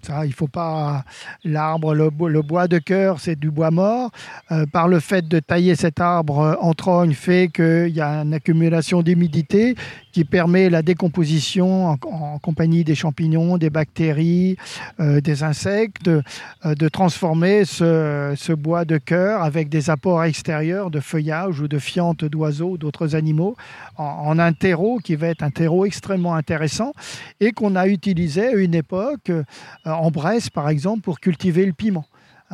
[0.02, 1.06] Ça, il faut pas.
[1.46, 4.12] L'arbre, le, bois de cœur, c'est du bois mort.
[4.52, 8.34] Euh, par le fait de tailler cet arbre en trogne, fait qu'il y a une
[8.34, 9.76] accumulation d'humidité
[10.14, 11.98] qui permet la décomposition en,
[12.38, 14.56] compagnie des champignons, des bactéries,
[15.00, 16.22] euh, des insectes, de,
[16.66, 22.24] euh, transformer ce, bois de cœur avec des apports extérieurs de feuillage ou de fientes
[22.24, 23.56] d'oiseaux, d'autres animaux,
[23.98, 26.94] en, un terreau qui va être un terreau extrêmement intéressant
[27.40, 29.44] et qu'on a utilisé à une époque euh,
[29.86, 32.06] en Bresse, par exemple, pour cultiver le piment.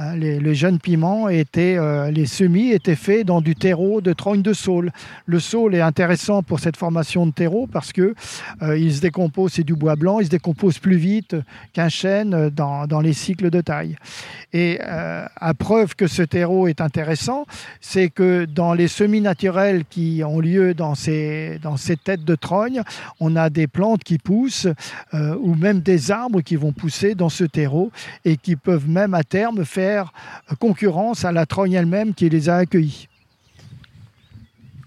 [0.02, 4.42] Hein, les, jeunes piments étaient, euh, les semis étaient faits dans du terreau de trogne
[4.42, 4.94] de saule.
[5.26, 8.16] Le saule est intéressant pour cette formation de terreau parce que
[8.62, 11.36] euh, il se décompose, c'est du bois blanc, il se décompose plus vite
[11.74, 13.98] qu'un chêne dans, les cycles de taille.
[14.54, 17.46] Et euh, à preuve que ce terreau est intéressant,
[17.82, 22.36] c'est que dans les semis naturels qui ont lieu dans ces, dans ces têtes de
[22.36, 22.84] trogne,
[23.20, 24.68] on a des plantes qui poussent
[25.14, 27.92] ou même des arbres qui vont pousser dans ce terreau
[28.24, 29.89] et qui peuvent même à terme faire
[30.60, 33.08] concurrence à la trogne elle-même qui les a accueillis.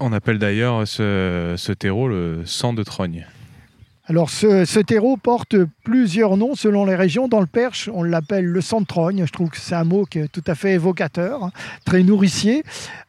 [0.01, 3.27] On appelle d'ailleurs ce, ce terreau le sang de trogne.
[4.07, 7.29] Alors ce, terreau porte plusieurs noms selon les régions.
[7.29, 9.25] Dans le Perche, on l'appelle le centrogne.
[9.25, 11.53] Je trouve que c'est un mot qui est tout à fait évocateur, hein,
[11.85, 12.65] très nourricier.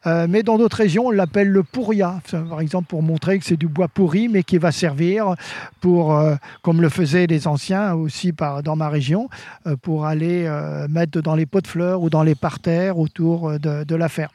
[0.06, 3.56] Euh, mais dans d'autres régions, on l'appelle le pourria, par exemple pour montrer que c'est
[3.56, 5.34] du bois pourri, mais qui va servir
[5.80, 9.28] pour, euh, comme le faisaient les anciens aussi dans ma région,
[9.66, 10.48] euh, pour aller
[10.88, 14.30] mettre dans les pots de fleurs ou dans les parterres autour de, la ferme.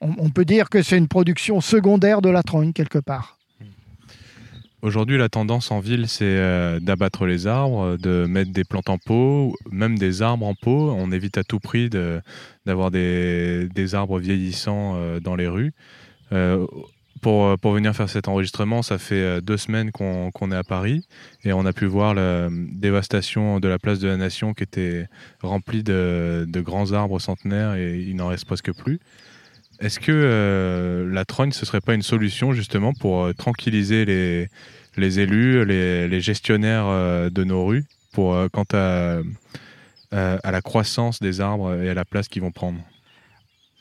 [0.00, 3.38] On, on peut dire que c'est une production secondaire de la trogne quelque part.
[4.84, 8.98] Aujourd'hui, la tendance en ville, c'est euh, d'abattre les arbres, de mettre des plantes en
[8.98, 10.94] pot, même des arbres en pot.
[10.94, 11.88] On évite à tout prix
[12.66, 15.72] d'avoir des, arbres vieillissants euh, dans les rues.
[16.32, 16.66] Euh,
[17.22, 21.06] pour, pour, venir faire cet enregistrement, ça fait deux semaines qu'on est à Paris
[21.44, 25.06] et on a pu voir la dévastation de la place de la Nation qui était
[25.40, 29.00] remplie de, grands arbres centenaires et il n'en reste presque plus.
[29.80, 34.48] Est-ce que la trogne, ce serait pas une solution justement pour tranquilliser les,
[34.96, 39.22] les élus, les, gestionnaires euh, de nos rues, pour, euh, quant euh,
[40.10, 42.78] à la croissance des arbres et à la place qu'ils vont prendre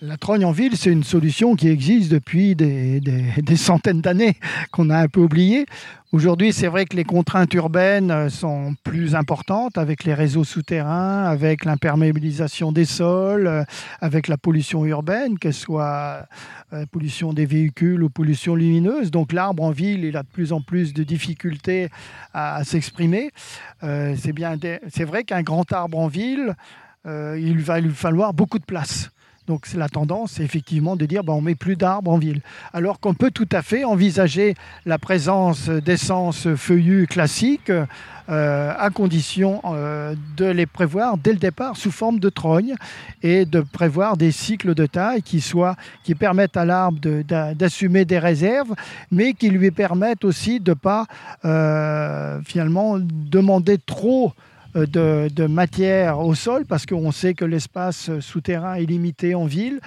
[0.04, 4.36] la trogne en ville, c'est une solution qui existe depuis des, centaines d'années,
[4.72, 5.66] qu'on a un peu oublié.
[6.12, 11.66] Aujourd'hui, c'est vrai que les contraintes urbaines sont plus importantes avec les réseaux souterrains, avec
[11.66, 13.66] l'imperméabilisation des sols,
[14.00, 16.28] avec la pollution urbaine, qu'elle soit
[16.74, 19.10] euh, pollution des véhicules ou pollution lumineuse.
[19.10, 21.89] Donc l'arbre en ville, il a de plus en plus de difficultés
[22.34, 23.32] à, s'exprimer.
[23.84, 26.56] Euh, c'est vrai qu'un grand arbre en ville,
[27.08, 29.10] euh, il va lui falloir beaucoup de place.
[29.47, 32.41] Donc la tendance, effectivement, de dire ben, on met plus d'arbres en ville.
[32.73, 37.71] Alors qu'on peut tout à fait envisager la présence d'essences feuillues classiques
[38.29, 42.75] euh, à condition euh, de les prévoir dès le départ sous forme de trogne
[43.21, 45.75] et de prévoir des cycles de taille qui, soient,
[46.06, 46.99] qui permettent à l'arbre
[47.53, 48.73] d'assumer des réserves,
[49.12, 51.06] mais qui lui permettent aussi de ne pas
[51.43, 54.32] euh, finalement demander trop
[54.76, 59.80] de, de, matière au sol parce qu'on sait que l'espace souterrain est limité en ville.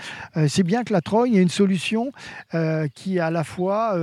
[0.49, 2.13] C'est bien que la trogne est une solution
[2.95, 3.97] qui à la fois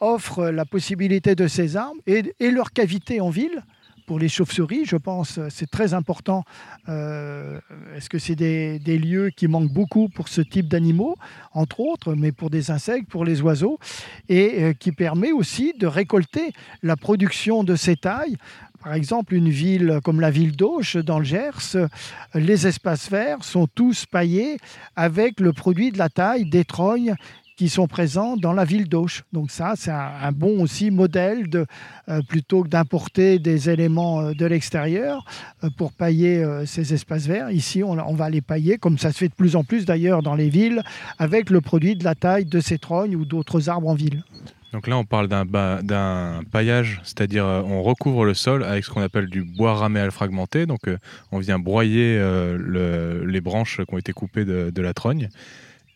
[0.00, 3.62] offre la possibilité de ces arbres et, leur cavité en ville
[4.08, 6.42] pour les chauves-souris, je pense, c'est très important.
[6.88, 7.60] Euh,
[7.94, 11.14] est-ce que c'est des, lieux qui manquent beaucoup pour ce type d'animaux,
[11.52, 13.78] entre autres, mais pour des insectes, pour les oiseaux,
[14.30, 18.38] et euh, qui permet aussi de récolter la production de ces tailles
[18.82, 21.76] par exemple, une ville comme la ville d'Auch dans le Gers,
[22.34, 24.58] les espaces verts sont tous paillés
[24.96, 27.14] avec le produit de la taille des trognes
[27.58, 29.24] qui sont présents dans la ville d'Auch.
[29.32, 31.44] Donc ça, c'est un, bon aussi modèle
[32.08, 35.24] euh, plutôt que d'importer des éléments euh, de l'extérieur
[35.64, 37.50] euh, pour pailler ces espaces verts.
[37.50, 40.36] Ici, on, va les pailler, comme ça se fait de plus en plus d'ailleurs dans
[40.36, 40.84] les villes,
[41.18, 44.22] avec le produit de la taille de ces trognes ou d'autres arbres en ville.
[44.72, 49.28] Donc là, on parle d'un paillage, c'est-à-dire on recouvre le sol avec ce qu'on appelle
[49.28, 50.66] du bois raméal fragmenté.
[50.66, 50.80] Donc
[51.32, 55.30] on vient broyer le, les branches qui ont été coupées de, la trogne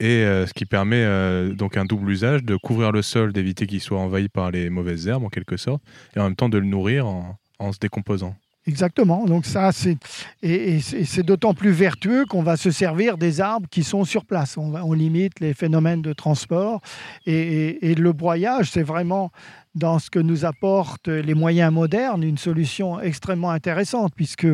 [0.03, 3.69] et euh, ce qui permet euh, donc un double usage de couvrir le sol, d'éviter
[3.69, 5.81] qu'il soit envahi par les mauvaises herbes en quelque sorte,
[6.17, 7.39] et en même temps de le nourrir en,
[7.73, 8.35] se décomposant.
[8.67, 9.25] Exactement.
[9.27, 9.97] Donc ça, c'est
[10.43, 14.57] et, c'est d'autant plus vertueux qu'on va se servir des arbres qui sont sur place.
[14.57, 16.81] On, limite les phénomènes de transport
[17.27, 19.33] et le broyage, c'est vraiment
[19.75, 24.47] dans ce que nous apportent les moyens modernes, une solution extrêmement intéressante, puisque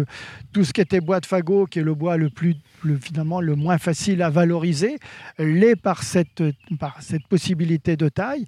[0.53, 2.57] tout ce qui était bois de fagot, qui est le bois le plus
[3.01, 4.99] finalement le moins facile à valoriser,
[5.39, 6.43] l'est par cette,
[6.79, 8.45] par cette possibilité de taille.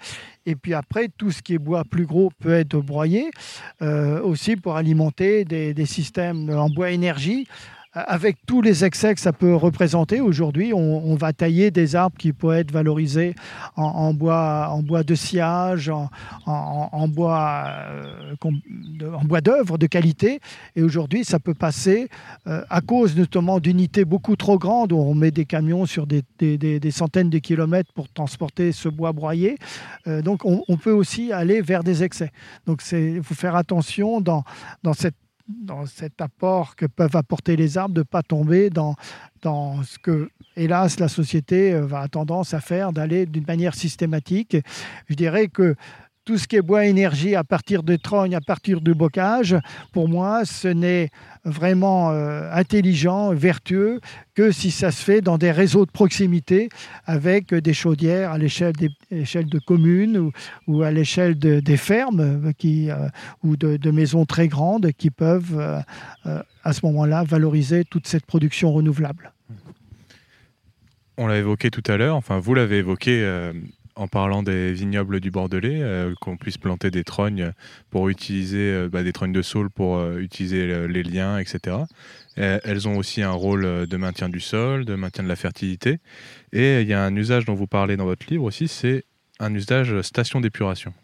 [0.47, 3.31] Et puis après, tout ce qui est bois plus gros peut être broyé,
[3.83, 7.47] euh, aussi pour alimenter des, des systèmes en bois énergie
[7.93, 12.33] avec tous les excès que ça peut représenter, aujourd'hui, on, va tailler des arbres qui
[12.33, 13.35] peuvent être valorisés
[13.77, 15.91] en, bois, en bois de sciage,
[16.47, 18.37] en, bois, euh,
[19.25, 20.41] bois d'œuvre de qualité.
[20.77, 22.09] Et aujourd'hui, ça peut passer
[22.47, 26.23] euh, à cause notamment d'unités beaucoup trop grandes où on met des camions sur des,
[26.93, 29.57] centaines de kilomètres pour transporter ce bois broyé.
[30.07, 32.31] Euh, donc, on, on, peut aussi aller vers des excès.
[32.67, 34.45] Donc, il faut faire attention dans,
[34.83, 35.17] dans cette
[35.63, 38.95] dans cet apport que peuvent apporter les arbres, de ne pas tomber dans,
[39.43, 44.57] dans ce que, hélas, la société euh, va tendance à faire, d'aller d'une manière systématique.
[45.09, 45.77] Je dirais que
[46.31, 49.57] tout ce qui est bois énergie à partir de trogne, à partir du bocage,
[49.91, 51.11] pour moi, ce n'est
[51.45, 54.01] vraiment euh, intelligent, vertueux,
[54.37, 56.69] que si ça se fait dans des réseaux de proximité
[57.05, 60.31] avec des chaudières à l'échelle de communes
[60.69, 63.09] ou, à l'échelle des fermes euh, euh,
[63.43, 65.83] ou de, maisons très grandes qui peuvent
[66.63, 69.33] à ce moment-là valoriser toute cette production renouvelable.
[71.19, 73.21] On l'a évoqué tout à l'heure, enfin vous l'avez évoqué
[74.01, 77.53] en parlant des vignobles du Bordelais, euh, qu'on puisse planter des trognes
[77.91, 81.77] pour utiliser euh, bah, des trognes de saule pour euh, utiliser les liens, etc.
[82.37, 85.99] elles ont aussi un rôle de maintien du sol, de maintien de la fertilité.
[86.53, 89.05] Et il y a un usage dont vous parlez dans votre livre aussi, c'est
[89.39, 90.95] un usage station d'épuration.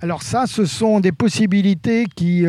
[0.00, 2.46] Alors ça, ce sont des possibilités qui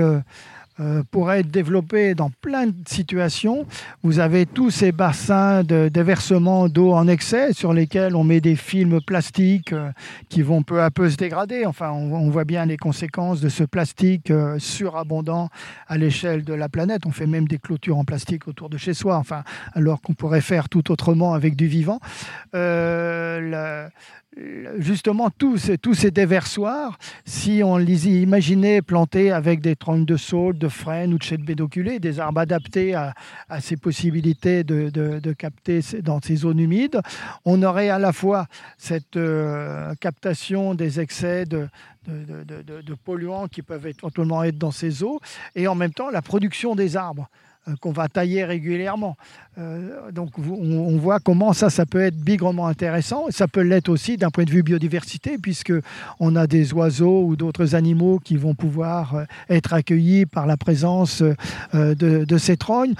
[0.79, 3.65] euh, pourrait être développé dans plein de situations.
[4.03, 8.55] Vous avez tous ces bassins de déversement d'eau en excès sur lesquels on met des
[8.55, 9.89] films plastiques euh,
[10.29, 11.65] qui vont peu à peu se dégrader.
[11.65, 15.49] Enfin, on, voit bien les conséquences de ce plastique euh, surabondant
[15.87, 17.07] à l'échelle de la planète.
[17.07, 20.41] On fait même des clôtures en plastique autour de chez soi, enfin, alors qu'on pourrait
[20.41, 21.99] faire tout autrement avec du vivant
[24.77, 30.67] justement tous ces, déversoirs, si on les imaginait plantés avec des troncs de saule, de
[30.67, 33.13] frêne ou de chêne bédoculé, des arbres adaptés à,
[33.59, 37.01] ces possibilités de, capter dans ces zones humides,
[37.45, 38.47] on aurait à la fois
[38.77, 41.67] cette euh, captation des excès de,
[43.03, 45.19] polluants qui peuvent éventuellement être dans ces eaux,
[45.55, 47.29] et en même temps la production des arbres.
[47.67, 49.17] Euh, qu'on va tailler régulièrement.
[49.57, 53.25] Euh, donc on, voit comment ça, ça peut être bigrement intéressant.
[53.29, 55.73] Ça peut l'être aussi d'un point de vue biodiversité, puisque
[56.19, 60.57] on a des oiseaux ou d'autres animaux qui vont pouvoir euh, être accueillis par la
[60.57, 61.21] présence
[61.73, 62.95] de, de ces trognes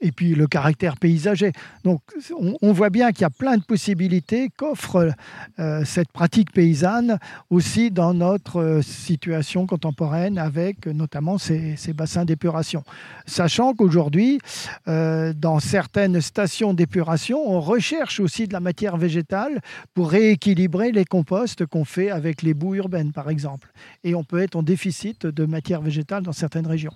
[0.00, 1.52] et puis le caractère paysager.
[1.84, 2.00] Donc
[2.62, 5.12] on, voit bien qu'il y a plein de possibilités qu'offre
[5.58, 7.18] euh, cette pratique paysanne
[7.50, 12.82] aussi dans notre euh, situation contemporaine avec notamment ces, bassins d'épuration.
[13.26, 14.38] Sachant qu'aujourd'hui,
[14.88, 19.60] euh, dans certaines stations d'épuration, on recherche aussi de la matière végétale
[19.94, 23.72] pour rééquilibrer les composts qu'on fait avec les boues urbaines, par exemple.
[24.04, 26.94] Et on peut être en déficit de matière végétale dans certaines régions.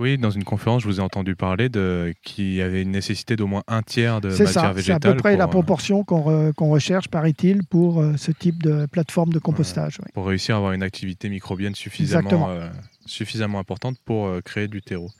[0.00, 3.36] Oui, dans une conférence, je vous ai entendu parler de qu'il y avait une nécessité
[3.36, 5.00] d'au moins un tiers de matière végétale.
[5.00, 9.38] C'est à peu près la proportion qu'on recherche, paraît-il, pour ce type de plateforme de
[9.38, 9.98] compostage.
[10.12, 12.58] Pour réussir à avoir une activité microbienne suffisamment,
[13.06, 15.10] suffisamment importante pour créer du terreau.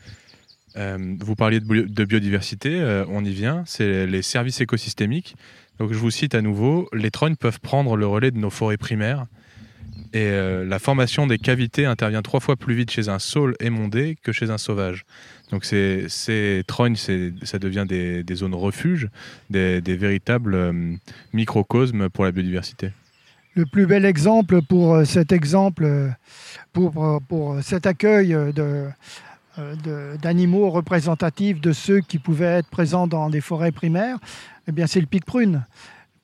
[0.76, 5.36] Euh, vous parliez de, biodiversité, euh, on y vient, c'est les services écosystémiques.
[5.78, 8.76] Donc je vous cite à nouveau, les trognes peuvent prendre le relais de nos forêts
[8.76, 9.26] primaires
[10.14, 14.16] et euh, la formation des cavités intervient trois fois plus vite chez un saule émondé
[14.22, 15.04] que chez un sauvage.
[15.50, 19.08] Donc ces, ces trognes, ça devient des, zones refuges,
[19.50, 20.72] des, véritables
[21.32, 22.92] microcosmes pour la biodiversité.
[23.54, 26.12] Le plus bel exemple pour cet exemple,
[26.72, 28.90] pour, cet accueil euh,
[30.22, 34.18] d'animaux représentatifs de ceux qui pouvaient être présents dans les forêts primaires,
[34.68, 35.64] eh bien c'est le pic prune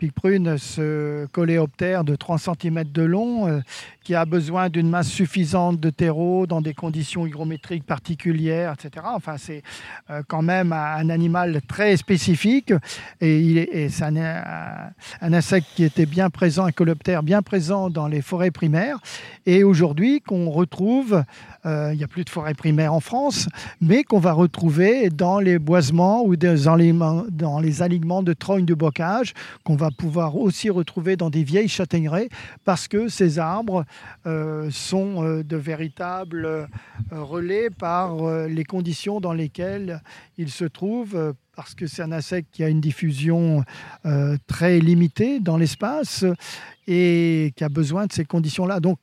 [0.00, 3.60] pic prune, ce coléoptère de 3 cm de long, euh,
[4.02, 9.04] qui a besoin d'une masse suffisante de terreau dans des conditions hygrométriques particulières, etc.
[9.14, 9.62] Enfin, c'est
[10.08, 12.72] euh, quand même un animal très spécifique
[13.20, 18.50] et, c'est un, insecte qui était bien présent, un coléoptère bien présent dans les forêts
[18.50, 19.00] primaires
[19.44, 21.24] et aujourd'hui qu'on retrouve,
[21.64, 23.48] il n'y a plus de forêts primaires en France,
[23.80, 29.34] mais qu'on va retrouver dans les boisements ou dans les, alignements de trognes de bocage
[29.64, 32.28] qu'on va pouvoir aussi retrouver dans des vieilles châtaigneraies
[32.64, 33.84] parce que ces arbres
[34.26, 36.66] euh, sont euh, de véritables euh,
[37.10, 38.16] relais par
[38.48, 40.02] les conditions dans lesquelles
[40.38, 43.64] ils se trouvent parce que c'est un insecte qui a une diffusion
[44.46, 46.24] très limitée dans l'espace
[46.86, 48.80] et qui a besoin de ces conditions-là.
[48.80, 48.98] Donc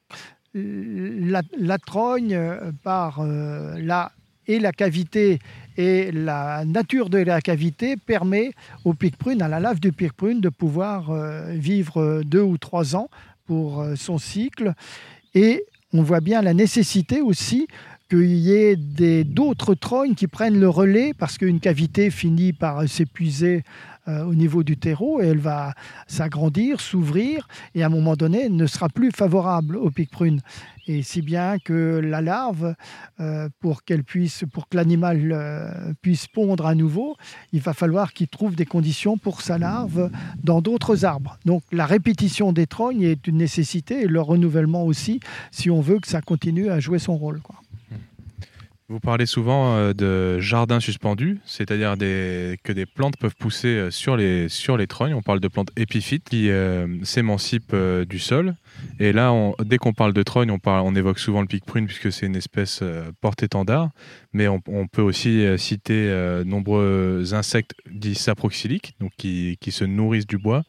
[0.58, 2.40] la, la trogne
[2.84, 4.12] par là
[4.48, 5.40] et la cavité
[5.78, 8.52] et la nature de la cavité permet
[8.84, 13.10] au pic-prune, à la lave du pic-prune, de pouvoir euh, vivre deux ou trois ans
[13.46, 14.74] pour euh, son cycle.
[15.36, 17.68] Et on voit bien la nécessité aussi
[18.10, 18.76] qu'il y ait
[19.24, 23.64] d'autres trognes qui prennent le relais parce qu'une cavité finit par s'épuiser
[24.08, 25.74] euh, au niveau du terreau et elle va
[26.08, 30.42] s'agrandir, s'ouvrir et à un moment donné ne sera plus favorable au pic prune.
[30.88, 32.74] Et si bien que la larve,
[33.20, 37.18] euh, pour qu'elle puisse, pour que l'animal euh, puisse pondre à nouveau,
[37.52, 40.10] il va falloir qu'il trouve des conditions pour sa larve
[40.42, 41.38] dans d'autres arbres.
[41.44, 45.20] Donc la répétition des trognes est une nécessité et leur renouvellement aussi,
[45.52, 47.42] si on veut que ça continue à jouer son rôle.
[48.90, 54.16] Vous parlez souvent euh, de jardins suspendus, c'est-à-dire que des plantes peuvent pousser euh, sur
[54.16, 55.14] les, sur les trognes.
[55.14, 57.76] On parle de plantes épiphytes qui euh, s'émancipent
[58.08, 58.56] du sol.
[59.02, 59.34] Et là,
[59.66, 62.38] dès qu'on parle de trogne, on, on évoque souvent le pic prune puisque c'est une
[62.38, 62.82] espèce
[63.20, 63.90] porte-étendard.
[64.32, 70.38] Mais on, peut aussi citer nombreux insectes dits saproxyliques, donc qui, qui, se nourrissent du
[70.38, 70.64] bois.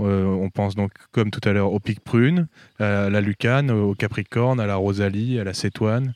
[0.00, 2.48] on pense donc, comme tout à l'heure, au pic prune,
[2.80, 6.12] à la lucane, au capricorne, à la rosalie, à la cétoine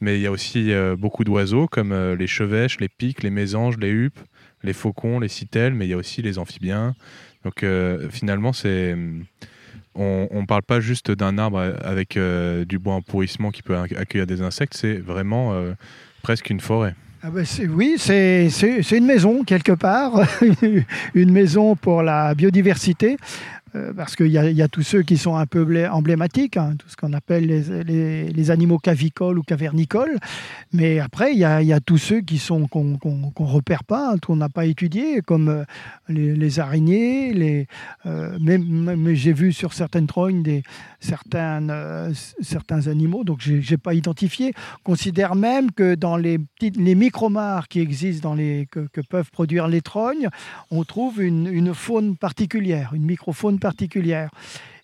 [0.00, 3.30] mais il y a aussi euh, beaucoup d'oiseaux comme euh, les chevêches, les pics, les
[3.30, 4.20] mésanges, les huppes,
[4.62, 6.94] les faucons, les citelles, mais il y a aussi les amphibiens.
[7.44, 8.96] Donc euh, finalement, c'est
[9.94, 14.26] on ne parle pas juste d'un arbre avec du bois en pourrissement qui peut accueillir
[14.26, 15.52] des insectes, c'est vraiment
[16.22, 16.94] presque une forêt.
[17.22, 18.48] Ah ben oui, c'est
[18.92, 20.26] une maison quelque part,
[21.14, 23.18] une maison pour la biodiversité.
[23.76, 26.88] Euh, parce qu'il y, y, a tous ceux qui sont un peu emblématiques, hein, tout
[26.88, 30.18] ce qu'on appelle les, animaux cavicoles ou cavernicoles,
[30.72, 34.48] mais après il y a, tous ceux qui sont qu'on ne repère pas, qu'on n'a
[34.48, 35.64] pas étudié, comme euh,
[36.08, 37.68] les, araignées, les,
[38.06, 40.64] euh, même, j'ai vu sur certaines trognes des,
[40.98, 44.52] certains, certains animaux, donc je n'ai pas identifié,
[44.82, 49.30] considère même que dans les, petites, les micromars qui existent, dans les, que, que peuvent
[49.30, 50.28] produire les trognes,
[50.72, 54.30] on trouve une, une faune particulière, une microfaune particulière.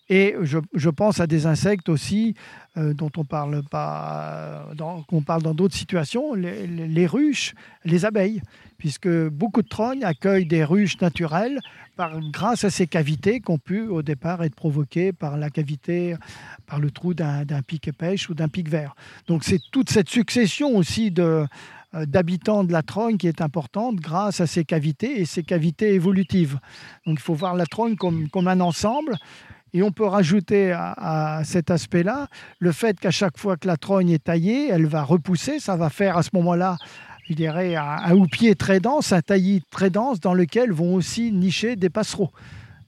[0.09, 2.33] Et je, pense à des insectes aussi
[2.77, 4.65] euh, dont on parle pas,
[5.07, 7.53] qu'on parle dans d'autres situations, les, ruches,
[7.83, 8.41] les abeilles,
[8.77, 11.59] puisque beaucoup de trognes accueillent des ruches naturelles
[11.97, 16.15] par, grâce à ces cavités qui ont pu au départ être provoquées par la cavité,
[16.67, 18.95] par le trou d'un, pic pêche ou d'un pic vert.
[19.27, 21.45] Donc c'est toute cette succession aussi de,
[21.93, 26.59] d'habitants de la trogne qui est importante grâce à ces cavités et ces cavités évolutives.
[27.05, 29.15] Donc il faut voir la trogne comme, comme un ensemble.
[29.73, 32.27] Et on peut rajouter à, cet aspect-là
[32.59, 35.59] le fait qu'à chaque fois que la trogne est taillée, elle va repousser.
[35.59, 36.77] Ça va faire à ce moment-là,
[37.27, 41.31] je dirais, un, un houppier très dense, un taillis très dense dans lequel vont aussi
[41.31, 42.31] nicher des passereaux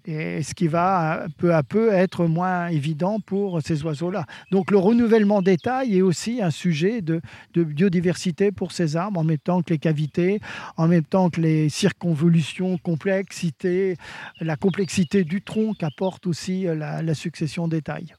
[0.10, 4.26] ce qui va peu à peu être moins évident pour ces oiseaux-là.
[4.52, 7.22] Donc le renouvellement des tailles est aussi un sujet de,
[7.56, 10.40] biodiversité pour ces arbres, en même temps que les cavités,
[10.78, 13.98] en même temps que les circonvolutions, complexité,
[14.40, 18.14] la complexité du tronc qu'apporte aussi la, succession des tailles.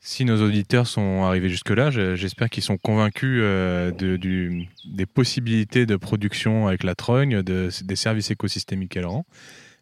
[0.00, 4.18] Si nos auditeurs sont arrivés jusque-là, j'espère qu'ils sont convaincus euh, de,
[4.84, 9.24] des possibilités de production avec la trogne, de, des services écosystémiques qu'elle rend.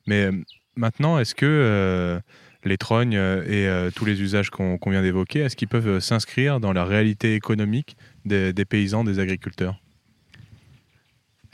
[0.07, 0.33] Mais euh,
[0.77, 2.21] maintenant, est-ce que euh,
[2.65, 6.85] les trognes et tous les usages qu'on vient d'évoquer, est-ce qu'ils peuvent s'inscrire dans la
[6.85, 9.81] réalité économique des, paysans, des agriculteurs?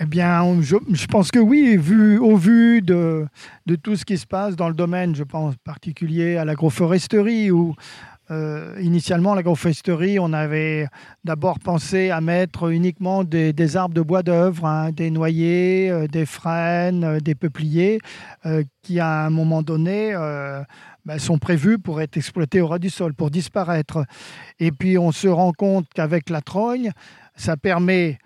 [0.00, 1.76] Eh bien, je, pense que oui,
[2.20, 3.26] au vu de,
[3.82, 7.74] tout ce qui se passe dans le domaine, je pense en particulier à l'agroforesterie, où
[8.30, 10.86] euh, initialement, l'agroforesterie, on avait
[11.24, 16.26] d'abord pensé à mettre uniquement des, arbres de bois d'œuvre, hein, des noyers, euh, des
[16.26, 18.00] frênes, euh, des peupliers,
[18.82, 20.12] qui à un moment donné
[21.04, 24.04] ben, sont prévus pour être exploités au ras du sol, pour disparaître.
[24.58, 26.90] Et puis on se rend compte qu'avec la trogne,
[27.34, 28.18] ça permet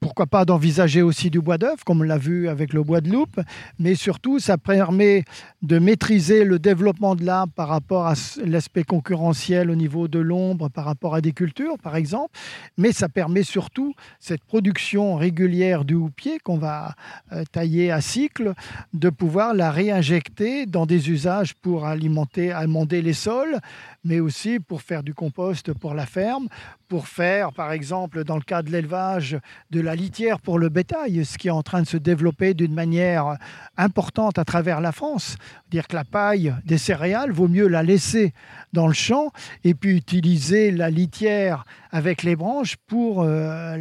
[0.00, 3.10] pourquoi pas d'envisager aussi du bois d'œuvre, comme on l'a vu avec le bois de
[3.10, 3.40] loupe,
[3.78, 5.24] mais surtout, ça permet
[5.62, 10.68] de maîtriser le développement de l'arbre par rapport à l'aspect concurrentiel au niveau de l'ombre,
[10.68, 12.30] par rapport à des cultures, par exemple,
[12.76, 16.94] mais ça permet surtout cette production régulière du houppier qu'on va
[17.32, 18.54] euh, tailler à cycle,
[18.92, 23.58] de pouvoir la réinjecter dans des usages pour alimenter, amender les sols,
[24.06, 26.48] mais aussi pour faire du compost pour la ferme,
[26.88, 29.38] pour faire, par exemple, dans le cas de l'élevage,
[29.70, 32.72] de la litière pour le bétail, ce qui est en train de se développer d'une
[32.72, 33.36] manière
[33.76, 35.36] importante à travers la France.
[35.70, 38.32] Dire que la paille des céréales, vaut mieux la laisser
[38.76, 39.32] dans le champ
[39.64, 43.78] et puis utiliser la litière avec les branches pour, euh,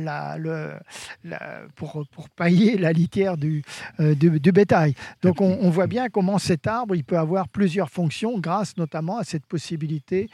[1.76, 3.62] pour, pour, pailler la litière du,
[4.00, 4.96] euh, du, bétail.
[5.22, 9.18] Donc on, on voit bien comment cet arbre il peut avoir plusieurs fonctions grâce notamment
[9.18, 10.30] à cette possibilité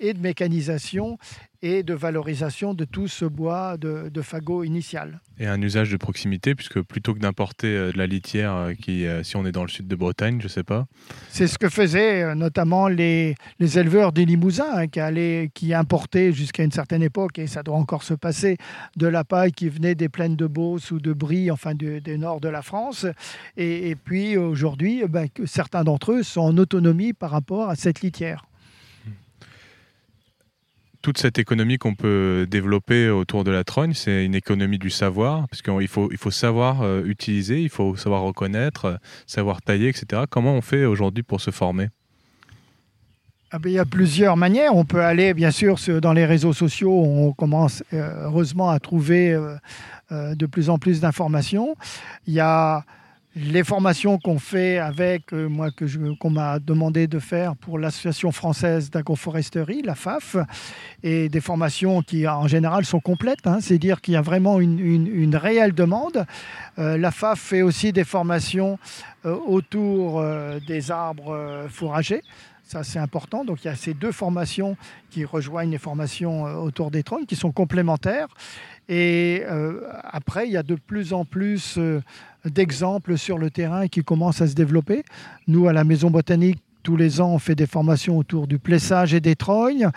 [0.00, 1.18] et de mécanisation
[1.62, 5.20] et de valorisation de tout ce bois de, de fagot initial.
[5.38, 9.06] Et un usage de proximité, puisque plutôt que d'importer euh, de la litière, euh, qui,
[9.06, 10.86] euh, si on est dans le sud de Bretagne, je ne sais pas.
[11.28, 16.32] C'est ce que faisaient notamment les, les éleveurs des Limousins, hein, qui, allaient, qui importaient
[16.32, 18.56] jusqu'à une certaine époque, et ça doit encore se passer,
[18.96, 22.40] de la paille qui venait des plaines de Beauce ou de Brie, enfin du, nord
[22.40, 23.06] de la France.
[23.56, 28.00] Et, et puis aujourd'hui, ben, certains d'entre eux sont en autonomie par rapport à cette
[28.00, 28.46] litière
[31.02, 35.46] toute cette économie qu'on peut développer autour de la trogne, c'est une économie du savoir,
[35.48, 38.96] parce qu'il faut, savoir euh, utiliser, il faut savoir reconnaître, euh,
[39.26, 40.22] savoir tailler, etc.
[40.28, 41.88] Comment on fait aujourd'hui pour se former?
[43.50, 44.76] Ah ben, il y a plusieurs manières.
[44.76, 46.92] On peut aller, bien sûr, dans les réseaux sociaux.
[46.92, 49.36] On commence euh, heureusement à trouver
[50.10, 51.76] de plus en plus d'informations.
[52.26, 52.84] Il y a
[53.36, 55.68] les formations qu'on fait avec, euh, moi,
[56.18, 60.36] qu'on m'a demandé de faire pour l'Association française d'agroforesterie, la FAF,
[61.04, 63.46] et des formations qui, en général, sont complètes.
[63.46, 63.58] Hein.
[63.60, 66.26] C'est-à-dire qu'il y a vraiment une, réelle demande.
[66.78, 68.78] Euh, la FAF fait aussi des formations
[69.24, 70.24] euh, autour
[70.66, 72.22] des arbres fourragers.
[72.64, 73.44] Ça, c'est important.
[73.44, 74.76] Donc, il y a ces deux formations
[75.10, 78.28] qui rejoignent les formations autour des trônes, qui sont complémentaires.
[78.88, 79.44] Et
[80.04, 81.78] après, il y a de plus en plus
[82.44, 85.04] d'exemples sur le terrain qui commencent à se développer.
[85.46, 89.12] Nous, à la Maison Botanique, tous les ans, on fait des formations autour du plessage
[89.12, 89.90] et des trognes.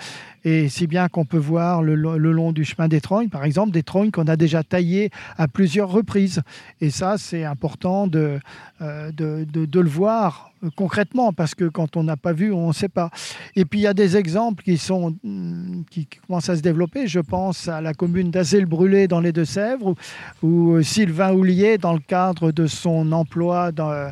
[0.46, 3.84] Et si bien qu'on peut voir le, long du chemin des trognes, par exemple, des
[3.84, 6.42] trognes qu'on a déjà taillées à plusieurs reprises.
[6.82, 8.40] Et ça, c'est important de,
[8.82, 12.90] euh, de, le voir concrètement, parce que quand on n'a pas vu, on ne sait
[12.90, 13.10] pas.
[13.56, 17.08] Et puis il y a des exemples qui, sont, mm, qui commencent à se développer.
[17.08, 19.96] Je pense à la commune d'Azay-le-Brûlé dans les Deux-Sèvres,
[20.42, 24.12] où, Sylvain Houlier, dans le cadre de son emploi euh,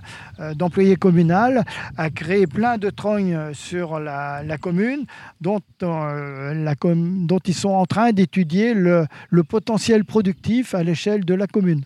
[0.55, 1.63] d'employé communal,
[1.97, 5.05] a créé plein de trognes sur la, commune,
[5.39, 6.20] dont, euh,
[6.53, 9.07] la dont ils sont en train d'étudier le,
[9.43, 11.83] potentiel productif à l'échelle de la commune.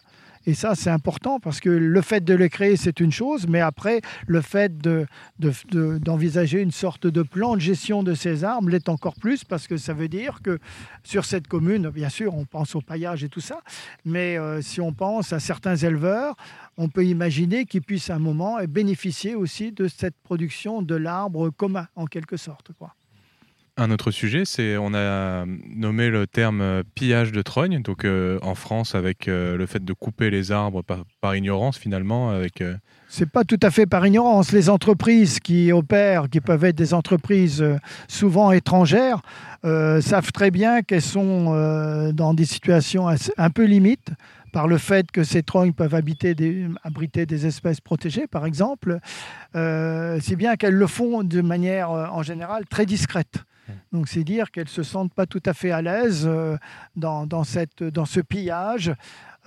[0.47, 3.61] Et ça, c'est important parce que le fait de les créer, c'est une chose, mais
[3.61, 8.87] après, le fait d'envisager de, une sorte de plan de gestion de ces arbres l'est
[8.87, 10.59] encore plus parce que ça veut dire que
[11.03, 13.61] sur cette commune, bien sûr, on pense au paillage et tout ça,
[14.05, 16.35] mais euh, si on pense à certains éleveurs,
[16.77, 21.49] on peut imaginer qu'ils puissent à un moment bénéficier aussi de cette production de l'arbre
[21.49, 22.71] commun, en quelque sorte.
[22.77, 22.93] Quoi.
[23.77, 28.39] Un autre sujet, c'est on a nommé le terme euh, pillage de trogne, donc euh,
[28.41, 32.29] en France avec euh, le fait de couper les arbres par, ignorance finalement.
[32.29, 32.63] Avec,
[33.17, 34.51] C'est pas tout à fait par ignorance.
[34.51, 37.63] Les entreprises qui opèrent, qui peuvent être des entreprises
[38.09, 39.21] souvent étrangères,
[39.63, 44.11] savent très bien qu'elles sont dans des situations un peu limites
[44.51, 48.99] par le fait que ces trognes peuvent abriter des espèces protégées, par exemple,
[49.53, 53.45] c'est bien qu'elles le font de manière en général très discrète.
[53.91, 56.57] Donc c'est dire qu'elles ne se sentent pas tout à fait à l'aise euh,
[56.95, 57.43] dans, dans,
[57.91, 58.93] dans ce pillage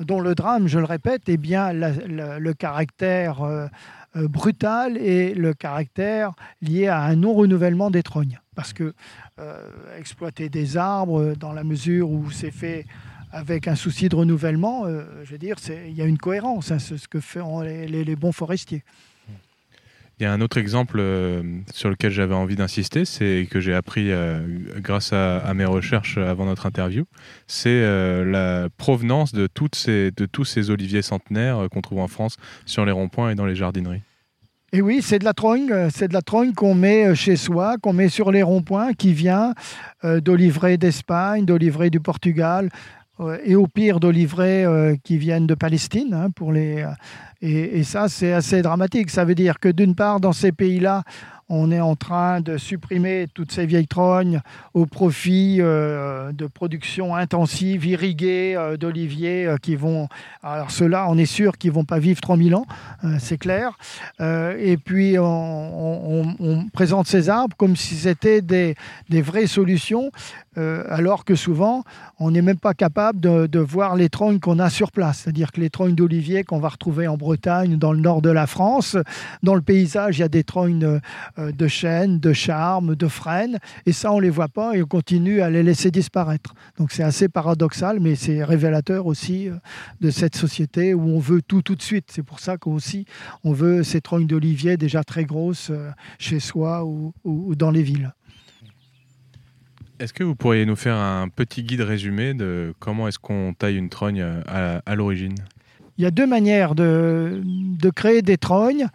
[0.00, 3.66] dont le drame, je le répète, est bien le caractère euh,
[4.16, 6.32] euh, brutal et le caractère
[6.62, 8.40] lié à un non-renouvellement des trognes.
[8.54, 8.94] parce que
[9.96, 12.86] exploiter des arbres dans la mesure où c'est fait
[13.30, 14.84] avec un souci de renouvellement,
[15.22, 18.32] je veux dire, il y a une cohérence, hein, c'est ce que font les bons
[18.32, 18.82] forestiers.
[20.20, 21.42] Il y a un autre exemple euh,
[21.72, 24.40] sur lequel j'avais envie d'insister, c'est que j'ai appris euh,
[24.78, 27.04] grâce à, mes recherches avant notre interview,
[27.46, 32.36] c'est euh, la provenance de, toutes ces, tous ces oliviers centenaires qu'on trouve en France
[32.66, 34.02] sur les ronds-points et dans les jardineries.
[34.72, 37.94] Et oui, c'est de la trogne, c'est de la trogne qu'on met chez soi, qu'on
[37.94, 39.54] met sur les ronds-points, qui vient
[40.04, 42.68] d'olivrés d'Espagne, d'olivrés du Portugal,
[43.44, 44.64] et au pire d'olivrés
[45.02, 46.84] qui viennent de Palestine hein, pour les
[47.40, 49.10] et, ça, c'est assez dramatique.
[49.10, 51.04] Ça veut dire que d'une part, dans ces pays-là,
[51.50, 54.42] on est en train de supprimer toutes ces vieilles trognes
[54.74, 60.08] au profit euh, de production intensive, irriguée euh, d'oliviers euh, qui vont.
[60.42, 62.66] Alors, ceux-là, on est sûr qu'ils ne vont pas vivre 3000 ans,
[63.18, 63.78] c'est clair.
[64.20, 68.74] et puis, on, présente ces arbres comme si c'était des,
[69.08, 70.10] des vraies solutions
[70.58, 71.84] euh, alors que souvent,
[72.18, 75.18] on n'est même pas capable de, voir les trognes qu'on a sur place.
[75.18, 78.46] C'est-à-dire que les trognes d'olivier qu'on va retrouver en Bretagne, dans le nord de la
[78.46, 78.96] France,
[79.42, 81.00] dans le paysage, il y a des trognes
[81.38, 84.82] euh, de chêne, de charme, de frêne, et ça, on ne les voit pas et
[84.82, 86.54] on continue à les laisser disparaître.
[86.78, 89.54] Donc c'est assez paradoxal, mais c'est révélateur aussi euh,
[90.00, 92.06] de cette société où on veut tout tout de suite.
[92.10, 93.04] C'est pour ça qu'aussi,
[93.44, 95.70] on veut ces trognes d'olivier déjà très grosses
[96.18, 98.12] chez soi ou dans les villes.
[100.00, 103.76] Est-ce que vous pourriez nous faire un petit guide résumé de comment est-ce qu'on taille
[103.76, 105.34] une trogne à, l'origine?
[105.96, 107.42] Il y a deux manières de,
[107.96, 108.86] créer des trognes.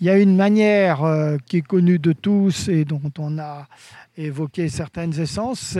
[0.00, 3.66] Il y a une manière euh, qui est connue de tous et dont on a
[4.16, 5.76] évoqué certaines essences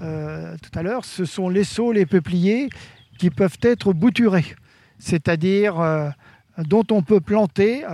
[0.00, 1.04] euh, tout à l'heure.
[1.04, 2.70] Ce sont les saules et peupliers
[3.18, 4.56] qui peuvent être bouturés,
[4.98, 6.08] c'est-à-dire euh,
[6.58, 7.84] dont on peut planter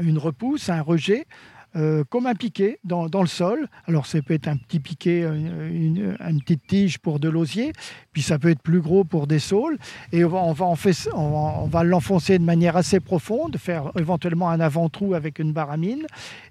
[0.00, 1.26] une repousse, un rejet,
[1.74, 3.68] euh, comme un piquet dans, le sol.
[3.86, 7.72] Alors ça peut être un petit piquet, euh, une, petite tige pour de l'osier,
[8.12, 9.78] puis ça peut être plus gros pour des saules.
[10.12, 14.60] Et on va, on va, on va l'enfoncer de manière assez profonde, faire éventuellement un
[14.60, 16.06] avant-trou avec une baramine.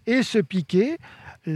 [0.08, 0.98] Et ce piquet,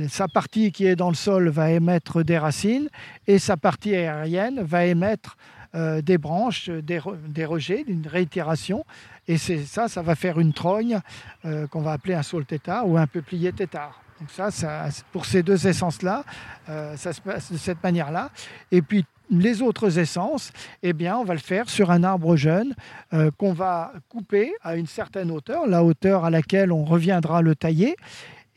[0.09, 2.89] sa partie qui est dans le sol va émettre des racines
[3.27, 5.37] et sa partie aérienne va émettre
[5.75, 8.85] euh, des branches, des, des rejets, une réitération.
[9.27, 10.99] Et c'est ça, ça va faire une trogne
[11.45, 14.01] euh, qu'on va appeler un saule tétard ou un peuplier tétard.
[14.19, 16.23] Donc ça, ça pour ces deux essences-là,
[16.69, 18.29] euh, ça se passe de cette manière-là.
[18.71, 20.51] Et puis les autres essences,
[20.83, 22.75] eh bien, on va le faire sur un arbre jeune
[23.13, 27.55] euh, qu'on va couper à une certaine hauteur, la hauteur à laquelle on reviendra le
[27.55, 27.95] tailler.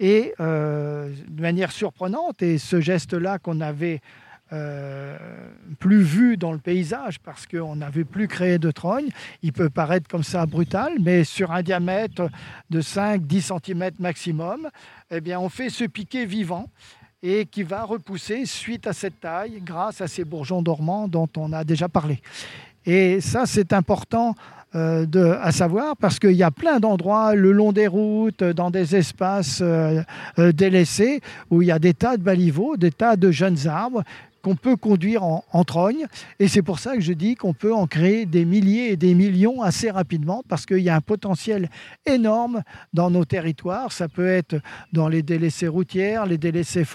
[0.01, 4.01] Et de manière surprenante, et ce geste-là qu'on avait
[4.53, 5.17] euh,
[5.79, 9.09] plus vu dans le paysage parce qu'on n'avait plus créé de trogne.
[9.43, 12.29] Il peut paraître comme ça brutal, mais sur un diamètre
[12.71, 14.69] de 5-10 cm maximum,
[15.11, 16.69] eh bien, on fait ce piquet vivant
[17.23, 21.53] et qui va repousser suite à cette taille grâce à ces bourgeons dormants dont on
[21.53, 22.21] a déjà parlé.
[22.87, 24.35] Et ça, c'est important
[24.75, 25.07] euh,
[25.41, 29.61] à savoir parce qu'il y a plein d'endroits le long des routes, dans des espaces
[29.63, 30.03] euh,
[30.53, 34.05] délaissés, où il y a des tas de baliveaux, des tas de jeunes arbres
[34.49, 36.07] qu'on peut conduire en, trogne.
[36.39, 39.13] Et c'est pour ça que je dis qu'on peut en créer des milliers et des
[39.13, 41.69] millions assez rapidement parce qu'il y a un potentiel
[42.07, 42.63] énorme
[42.95, 43.93] dans nos territoires.
[43.93, 44.57] Ça peut être
[44.95, 46.87] dans les délaissés routières, les délaissés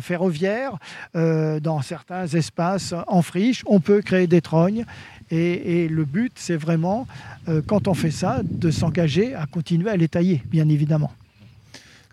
[0.00, 0.78] ferroviaires,
[1.14, 3.62] euh, dans certains espaces en friche.
[3.66, 4.86] On peut créer des trognes.
[5.30, 7.06] Et, le but, c'est vraiment,
[7.48, 11.10] euh, quand on fait ça, de s'engager à continuer à les tailler, bien évidemment.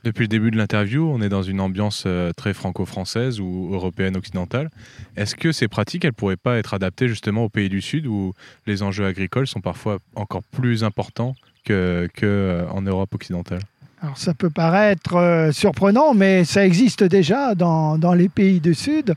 [0.03, 4.15] Depuis le début de l'interview, on est dans une ambiance euh, très franco-française ou européenne
[4.15, 4.69] occidentale.
[5.17, 8.33] Est-ce que ces pratiques, elles pourraient pas être adaptées justement aux pays du Sud où
[8.65, 11.35] les enjeux agricoles sont parfois encore plus importants
[11.67, 13.59] qu'en que euh, Europe occidentale?
[14.01, 18.73] Alors ça peut paraître euh, surprenant, mais ça existe déjà dans, dans les pays du
[18.73, 19.13] Sud.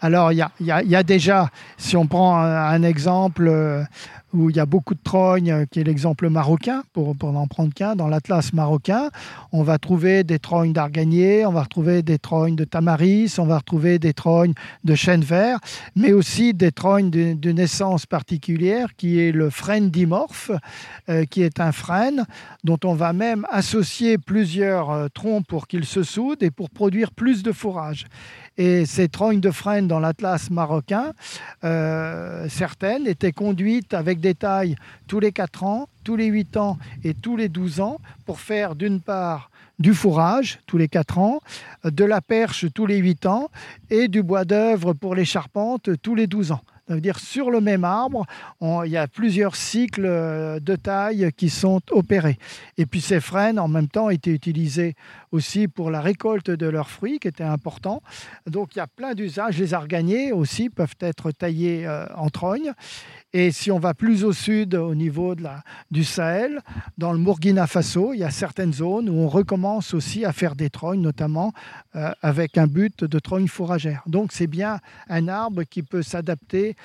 [0.00, 3.84] Alors il y a, y, y a, déjà, si on prend un, exemple,
[4.32, 7.46] où il y a beaucoup de trognes, euh, qui est l'exemple marocain, pour, pour n'en
[7.46, 9.10] prendre qu'un, dans l'Atlas marocain,
[9.52, 13.58] on va trouver des trognes d'arganier, on va retrouver des trognes de tamaris, on va
[13.58, 14.54] retrouver des trognes
[14.84, 15.58] de chêne vert,
[15.96, 20.50] mais aussi des trognes d'une essence particulière qui est le frêne dimorphe,
[21.08, 22.24] euh, qui est un frêne
[22.64, 27.10] dont on va même associer plusieurs euh, troncs pour qu'ils se soudent et pour produire
[27.12, 28.06] plus de fourrage.
[28.58, 31.12] Et ces trognes de frêne dans l'Atlas marocain,
[31.64, 34.76] euh, certaines étaient conduites avec des tailles
[35.06, 38.74] tous les 4 ans, tous les 8 ans et tous les 12 ans pour faire
[38.74, 41.40] d'une part du fourrage tous les 4 ans,
[41.84, 43.50] de la perche tous les 8 ans
[43.90, 46.60] et du bois d'œuvre pour les charpentes tous les 12 ans.
[46.88, 48.26] Ça veut dire sur le même arbre,
[48.60, 52.38] il y a plusieurs cycles euh, de taille qui sont opérés.
[52.76, 54.94] Et puis ces frênes, en même temps, étaient utilisés
[55.32, 58.02] aussi pour la récolte de leurs fruits, qui était important.
[58.46, 59.58] Donc il y a plein d'usages.
[59.58, 62.72] Les arganiers aussi peuvent être taillés euh, en trogne.
[63.34, 66.60] Et si on va plus au sud, au niveau de la, du Sahel,
[66.98, 70.54] dans le Burkina Faso, il y a certaines zones où on recommence aussi à faire
[70.54, 71.52] des trognes, notamment
[71.96, 74.02] euh, avec un but de trogne fourragère.
[74.06, 76.76] Donc c'est bien un arbre qui peut s'adapter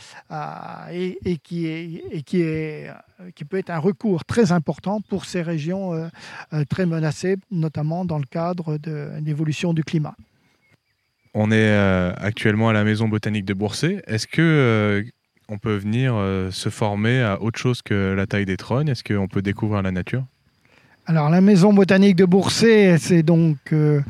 [0.91, 2.89] et, qui est, et qui, est,
[3.36, 6.07] qui peut être un recours très important pour ces régions euh,
[6.53, 10.15] euh, très menacées, notamment dans le cadre de l'évolution du climat.
[11.34, 11.72] On est
[12.18, 14.01] actuellement à la Maison botanique de Boursay.
[14.07, 15.05] Est-ce que
[15.49, 18.89] on peut venir euh, se former à autre chose que la taille des trônes?
[18.89, 20.24] Est-ce qu'on peut découvrir la nature?
[21.05, 24.01] Alors la maison botanique de Boursay, c'est donc euh,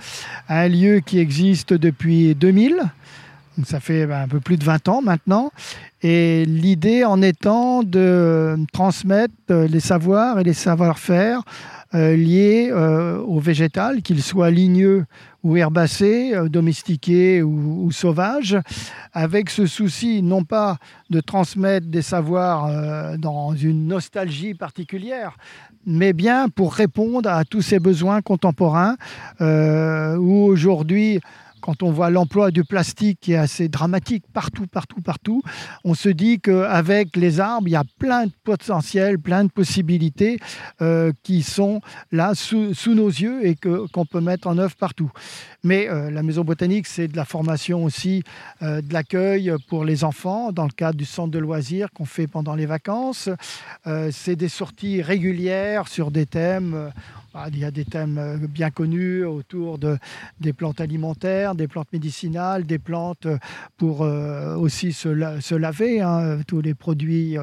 [0.50, 2.82] un lieu qui existe depuis 2000.
[3.58, 5.52] Donc ça fait ben, un peu plus de 20 ans maintenant.
[6.04, 11.42] Et l'idée en étant de transmettre euh, les savoirs et les savoir-faire
[11.94, 15.06] liés au végétal, qu'ils soient ligneux
[15.44, 18.58] ou herbacés, domestiqués ou, ou, sauvages,
[19.14, 20.78] avec ce souci non pas
[21.10, 25.38] de transmettre des savoirs euh, dans une nostalgie particulière,
[25.86, 28.98] mais bien pour répondre à tous ces besoins contemporains
[29.42, 31.20] euh, où aujourd'hui
[31.62, 35.42] quand on voit l'emploi du plastique qui est assez dramatique partout, partout, partout,
[35.84, 40.40] on se dit qu'avec les arbres, il y a plein de potentiels, plein de possibilités
[40.82, 41.82] euh, qui sont
[42.12, 45.12] là sous, nos yeux et qu'on peut mettre en œuvre partout.
[45.64, 48.24] Mais euh, la maison botanique, c'est de la formation aussi,
[48.62, 52.28] euh, de l'accueil pour les enfants dans le cadre du centre de loisirs qu'on fait
[52.28, 53.30] pendant les vacances.
[54.12, 56.92] c'est des sorties régulières sur des thèmes.
[57.40, 60.00] Ah, il y a des thèmes euh, bien connus autour de,
[60.40, 63.38] des plantes alimentaires, des plantes médicinales, des plantes euh,
[63.78, 67.38] pour euh, aussi se, laver, hein, tous les produits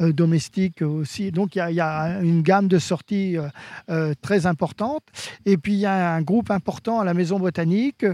[0.00, 1.30] domestiques aussi.
[1.30, 3.36] Donc il y, a, une gamme de sorties
[4.22, 5.04] très importante.
[5.46, 8.04] Et puis il y a un groupe important à la Maison botanique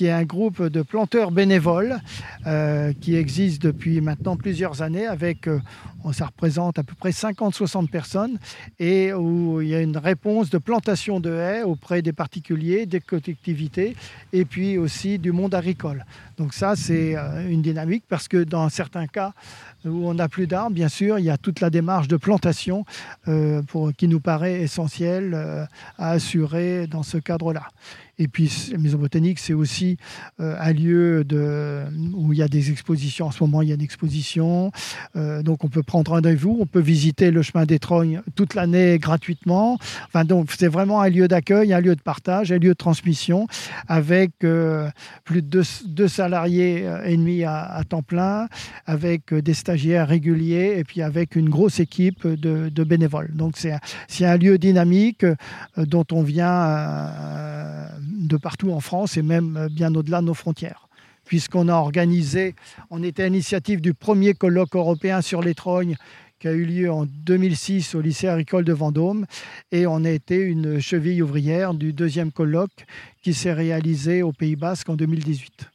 [0.00, 2.00] qui est un groupe de planteurs bénévoles
[3.02, 5.46] qui existe depuis maintenant plusieurs années avec,
[6.14, 8.38] ça représente à peu près 50-60 personnes
[8.78, 13.00] et où il y a une réponse de plantation de haies auprès des particuliers, des
[13.00, 13.94] collectivités
[14.32, 16.06] et puis aussi du monde agricole.
[16.40, 19.34] Donc ça, c'est euh, une dynamique parce que dans certains cas
[19.84, 22.86] où on n'a plus d'arbres, bien sûr, il y a toute la démarche de plantation
[23.28, 23.60] euh,
[23.98, 25.66] qui nous paraît essentielle euh,
[25.98, 27.68] à assurer dans ce cadre-là.
[28.18, 29.96] Et puis, la Maison Botanique, c'est aussi
[30.38, 31.24] un lieu
[32.12, 33.28] où il y a des expositions.
[33.28, 34.72] En ce moment, il y a une exposition.
[35.14, 36.58] Donc, on peut prendre rendez-vous.
[36.60, 39.78] On peut visiter le chemin des Trognes toute l'année gratuitement.
[40.26, 43.46] Donc, c'est vraiment un lieu d'accueil, un lieu de partage, un lieu de transmission
[43.88, 44.32] avec
[45.24, 48.48] plus de deux, salariés et demi à, temps plein,
[48.86, 53.30] avec des stagiaires réguliers et puis avec une grosse équipe de, bénévoles.
[53.34, 55.26] Donc, c'est un, un lieu dynamique
[55.76, 57.10] dont on vient
[58.30, 60.88] de partout en France et même euh, bien au-delà de nos frontières.
[61.24, 62.54] Puisqu'on a organisé,
[62.90, 65.96] on était à l'initiative du premier colloque européen sur les trognes
[66.38, 69.26] qui a eu lieu en 2006 au lycée agricole de Vendôme
[69.70, 72.86] et on a été une cheville ouvrière du deuxième colloque
[73.22, 75.70] qui s'est réalisé au Pays Basque en 2018.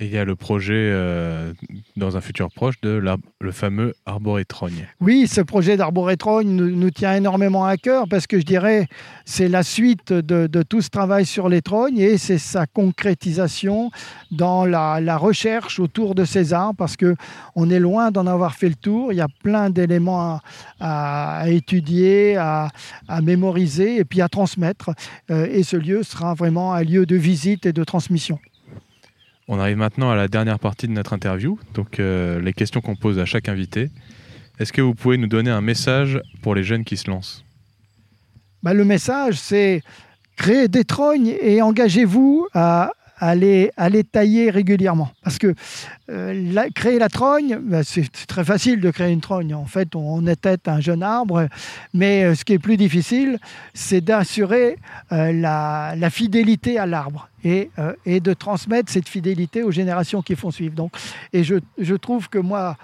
[0.00, 1.52] Et il y a le projet euh,
[1.96, 3.02] dans un futur proche de
[3.40, 4.86] le fameux arborétrogne.
[5.00, 8.86] Oui, ce projet d'arborétrogne nous, nous, tient énormément à cœur parce que je dirais
[9.24, 13.90] c'est la suite de, tout ce travail sur les trognes et c'est sa concrétisation
[14.30, 17.16] dans la, recherche autour de ces arbres parce que
[17.56, 19.12] on est loin d'en avoir fait le tour.
[19.12, 20.38] Il y a plein d'éléments
[20.78, 22.70] à, étudier, à,
[23.20, 24.90] mémoriser et puis à transmettre.
[25.32, 28.38] Euh, et ce lieu sera vraiment un lieu de visite et de transmission.
[29.50, 32.96] On arrive maintenant à la dernière partie de notre interview, donc euh, les questions qu'on
[32.96, 33.90] pose à chaque invité.
[34.58, 37.44] Est-ce que vous pouvez nous donner un message pour les jeunes qui se lancent?
[38.62, 39.82] Bah, Le message, c'est
[40.36, 43.70] créer des trognes et engagez-vous à, à les,
[44.10, 45.10] tailler régulièrement.
[45.22, 45.54] Parce que
[46.10, 49.54] euh, créer la trogne, bah, c'est très facile de créer une trogne.
[49.54, 51.48] En fait, on, tête un jeune arbre,
[51.94, 53.38] mais euh, ce qui est plus difficile,
[53.74, 54.76] c'est d'assurer
[55.12, 57.28] euh, la, fidélité à l'arbre.
[57.44, 57.70] Et,
[58.04, 60.74] et, de transmettre cette fidélité aux générations qui font suivre.
[60.74, 60.90] Donc,
[61.32, 62.76] et je, je trouve que moi,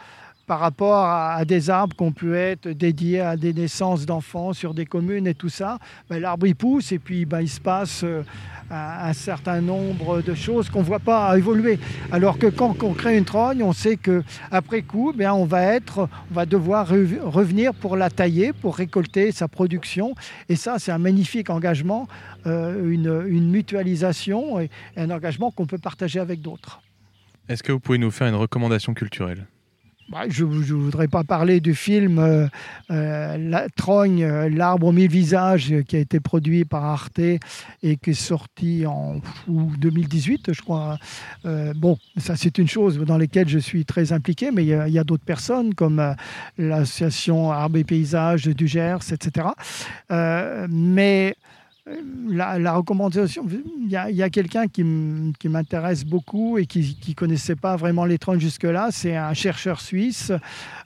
[0.46, 4.86] par rapport à, des arbres qu'on peut être dédiés à des naissances d'enfants sur des
[4.86, 5.78] communes et tout ça,
[6.08, 8.22] ben, l'arbre il pousse et puis ben, il se passe euh,
[8.70, 11.78] un, certain nombre de choses qu'on ne voit pas évoluer.
[12.12, 16.88] Alors que quand on crée une trogne, on sait qu'après coup, ben, on, va devoir
[16.88, 20.14] revenir pour la tailler, pour récolter sa production.
[20.48, 22.06] Et ça, c'est un magnifique engagement,
[22.46, 26.80] euh, une mutualisation et un engagement qu'on peut partager avec d'autres.
[27.48, 29.46] Est-ce que vous pouvez nous faire une recommandation culturelle?
[30.10, 32.46] Bah, je ne voudrais pas parler du film euh,
[32.90, 37.40] euh, La Trogne, euh, l'arbre aux mille visages, qui a été produit par Arte et
[37.96, 40.98] qui est sorti en 2018, je crois.
[41.74, 45.04] bon, ça c'est une chose dans laquelle je suis très impliqué, mais il y a,
[45.04, 46.14] d'autres personnes comme
[46.58, 49.48] l'association Arbre et Paysages du Gers, etc.
[50.68, 51.36] mais
[52.28, 54.82] la, recommandation, il y a, quelqu'un qui
[55.48, 60.32] m'intéresse beaucoup et qui ne connaissait pas vraiment les trônes jusque-là, c'est un chercheur suisse,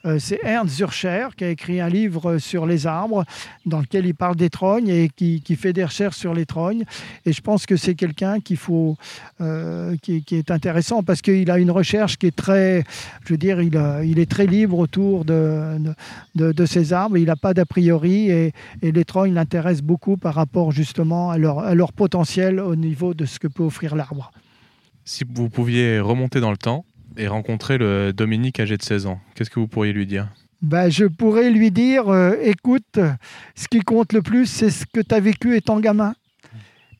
[0.05, 3.23] euh, c'est Ernst Zurcher, qui a écrit un livre sur les arbres,
[3.65, 6.83] dans lequel il parle des trognes et qui, fait des recherches sur les trognes.
[7.25, 8.37] Et je pense que c'est quelqu'un
[9.41, 12.83] euh, qui, est intéressant parce qu'il a une recherche qui est très,
[13.25, 15.77] je veux dire, il, il est très libre autour de,
[16.35, 20.35] de, ces arbres, il n'a pas d'a priori et, et les trognes l'intéressent beaucoup par
[20.35, 24.31] rapport justement justement à leur, potentiel au niveau de ce que peut offrir l'arbre.
[25.05, 26.83] Si vous pouviez remonter dans le temps
[27.15, 30.29] et rencontrer le Dominique âgé de 16 ans, qu'est-ce que vous pourriez lui dire?
[30.63, 32.99] Ben, je pourrais lui dire, euh, écoute,
[33.55, 36.15] ce qui compte le plus, c'est ce que tu as vécu étant gamin.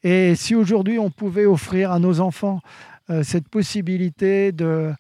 [0.03, 2.61] Et si aujourd'hui on pouvait offrir à nos enfants
[3.09, 4.93] euh, cette possibilité de,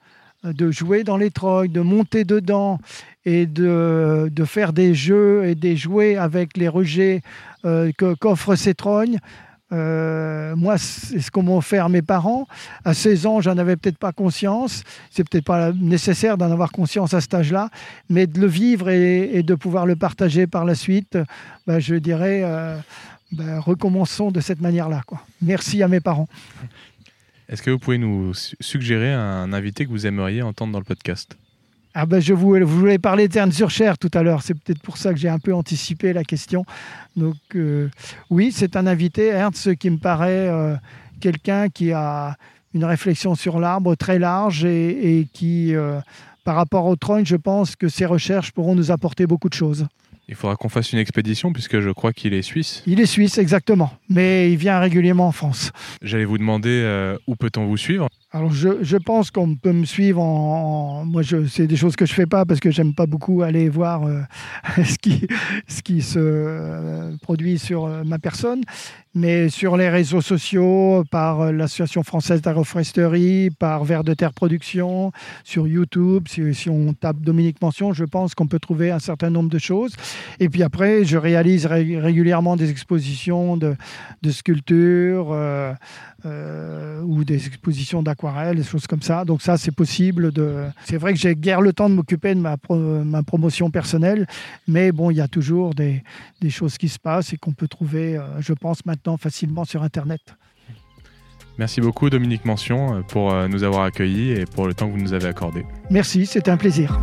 [0.43, 2.79] de jouer dans les troïs, de monter dedans
[3.25, 7.21] et de, de, faire des jeux et des jouets avec les rejets
[7.65, 9.19] euh, qu'offrent ces trognes.
[9.71, 12.47] Euh, moi, c'est ce qu'ont offert mes parents.
[12.85, 14.83] À 16 ans, j'en avais peut-être pas conscience.
[15.11, 17.69] C'est peut-être pas nécessaire d'en avoir conscience à cet âge-là,
[18.09, 21.17] mais de le vivre et, de pouvoir le partager par la suite,
[21.67, 22.77] bah, je dirais, euh,
[23.31, 25.01] bah, recommençons de cette manière-là.
[25.41, 26.27] Merci à mes parents.
[27.49, 31.35] Est-ce que vous pouvez nous suggérer un invité que vous aimeriez entendre dans le podcast?
[31.95, 34.97] Ah ben je vous, vous voulais parler d'Ernst Zurcher tout à l'heure, c'est peut-être pour
[34.97, 36.63] ça que j'ai un peu anticipé la question.
[37.15, 37.89] Donc euh,
[38.29, 40.75] oui, c'est un invité, Ernst, qui me paraît euh,
[41.19, 42.37] quelqu'un qui a
[42.75, 45.99] une réflexion sur l'arbre très large et, qui, euh,
[46.43, 49.87] par rapport au trône, je pense que ses recherches pourront nous apporter beaucoup de choses.
[50.29, 52.83] Il faudra qu'on fasse une expédition puisque je crois qu'il est suisse.
[52.85, 53.91] Il est suisse, exactement.
[54.09, 55.71] Mais il vient régulièrement en France.
[56.03, 58.07] J'allais vous demander où peut-on vous suivre?
[58.31, 61.03] Alors, je, pense qu'on peut me suivre en.
[61.03, 64.05] moi, c'est des choses que je fais pas parce que j'aime pas beaucoup aller voir
[64.05, 64.21] euh,
[64.83, 65.25] ce, qui,
[65.67, 68.61] ce qui se euh, produit sur euh, ma personne
[69.15, 75.11] mais sur les réseaux sociaux, par l'Association française d'agroforesterie, par Vert de Terre Production,
[75.43, 79.49] sur YouTube, si, on tape Dominique Mention, je pense qu'on peut trouver un certain nombre
[79.49, 79.95] de choses.
[80.39, 83.75] Et puis après, je réalise régulièrement des expositions de,
[84.21, 85.35] de sculptures
[86.23, 89.25] ou des expositions d'aquarelles, des choses comme ça.
[89.25, 90.31] Donc ça, c'est possible.
[90.31, 90.65] De...
[90.85, 94.27] C'est vrai que j'ai guère le temps de m'occuper de ma, ma promotion personnelle,
[94.67, 96.03] mais bon, il y a toujours des,
[96.41, 100.21] des choses qui se passent et qu'on peut trouver, je pense, maintenant facilement sur Internet.
[101.59, 104.93] Merci beaucoup Dominique Mention euh, pour euh, nous avoir accueillis et pour le temps que
[104.93, 105.65] vous nous avez accordé.
[105.89, 106.97] Merci, c'était un plaisir.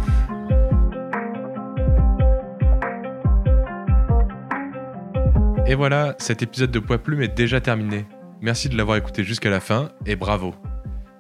[5.67, 8.07] Et voilà, cet épisode de Poids Plume est déjà terminé.
[8.41, 10.55] Merci de l'avoir écouté jusqu'à la fin et bravo.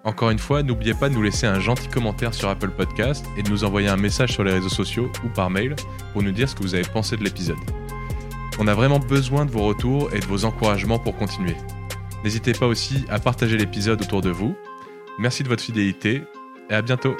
[0.06, 3.42] Encore une fois, n'oubliez pas de nous laisser un gentil commentaire sur Apple Podcast et
[3.42, 5.74] de nous envoyer un message sur les réseaux sociaux ou par mail
[6.12, 7.56] pour nous dire ce que vous avez pensé de l'épisode.
[8.60, 11.56] On a vraiment besoin de vos retours et de vos encouragements pour continuer.
[12.22, 14.56] N'hésitez pas aussi à partager l'épisode autour de vous.
[15.18, 16.22] Merci de votre fidélité
[16.70, 17.16] et à bientôt.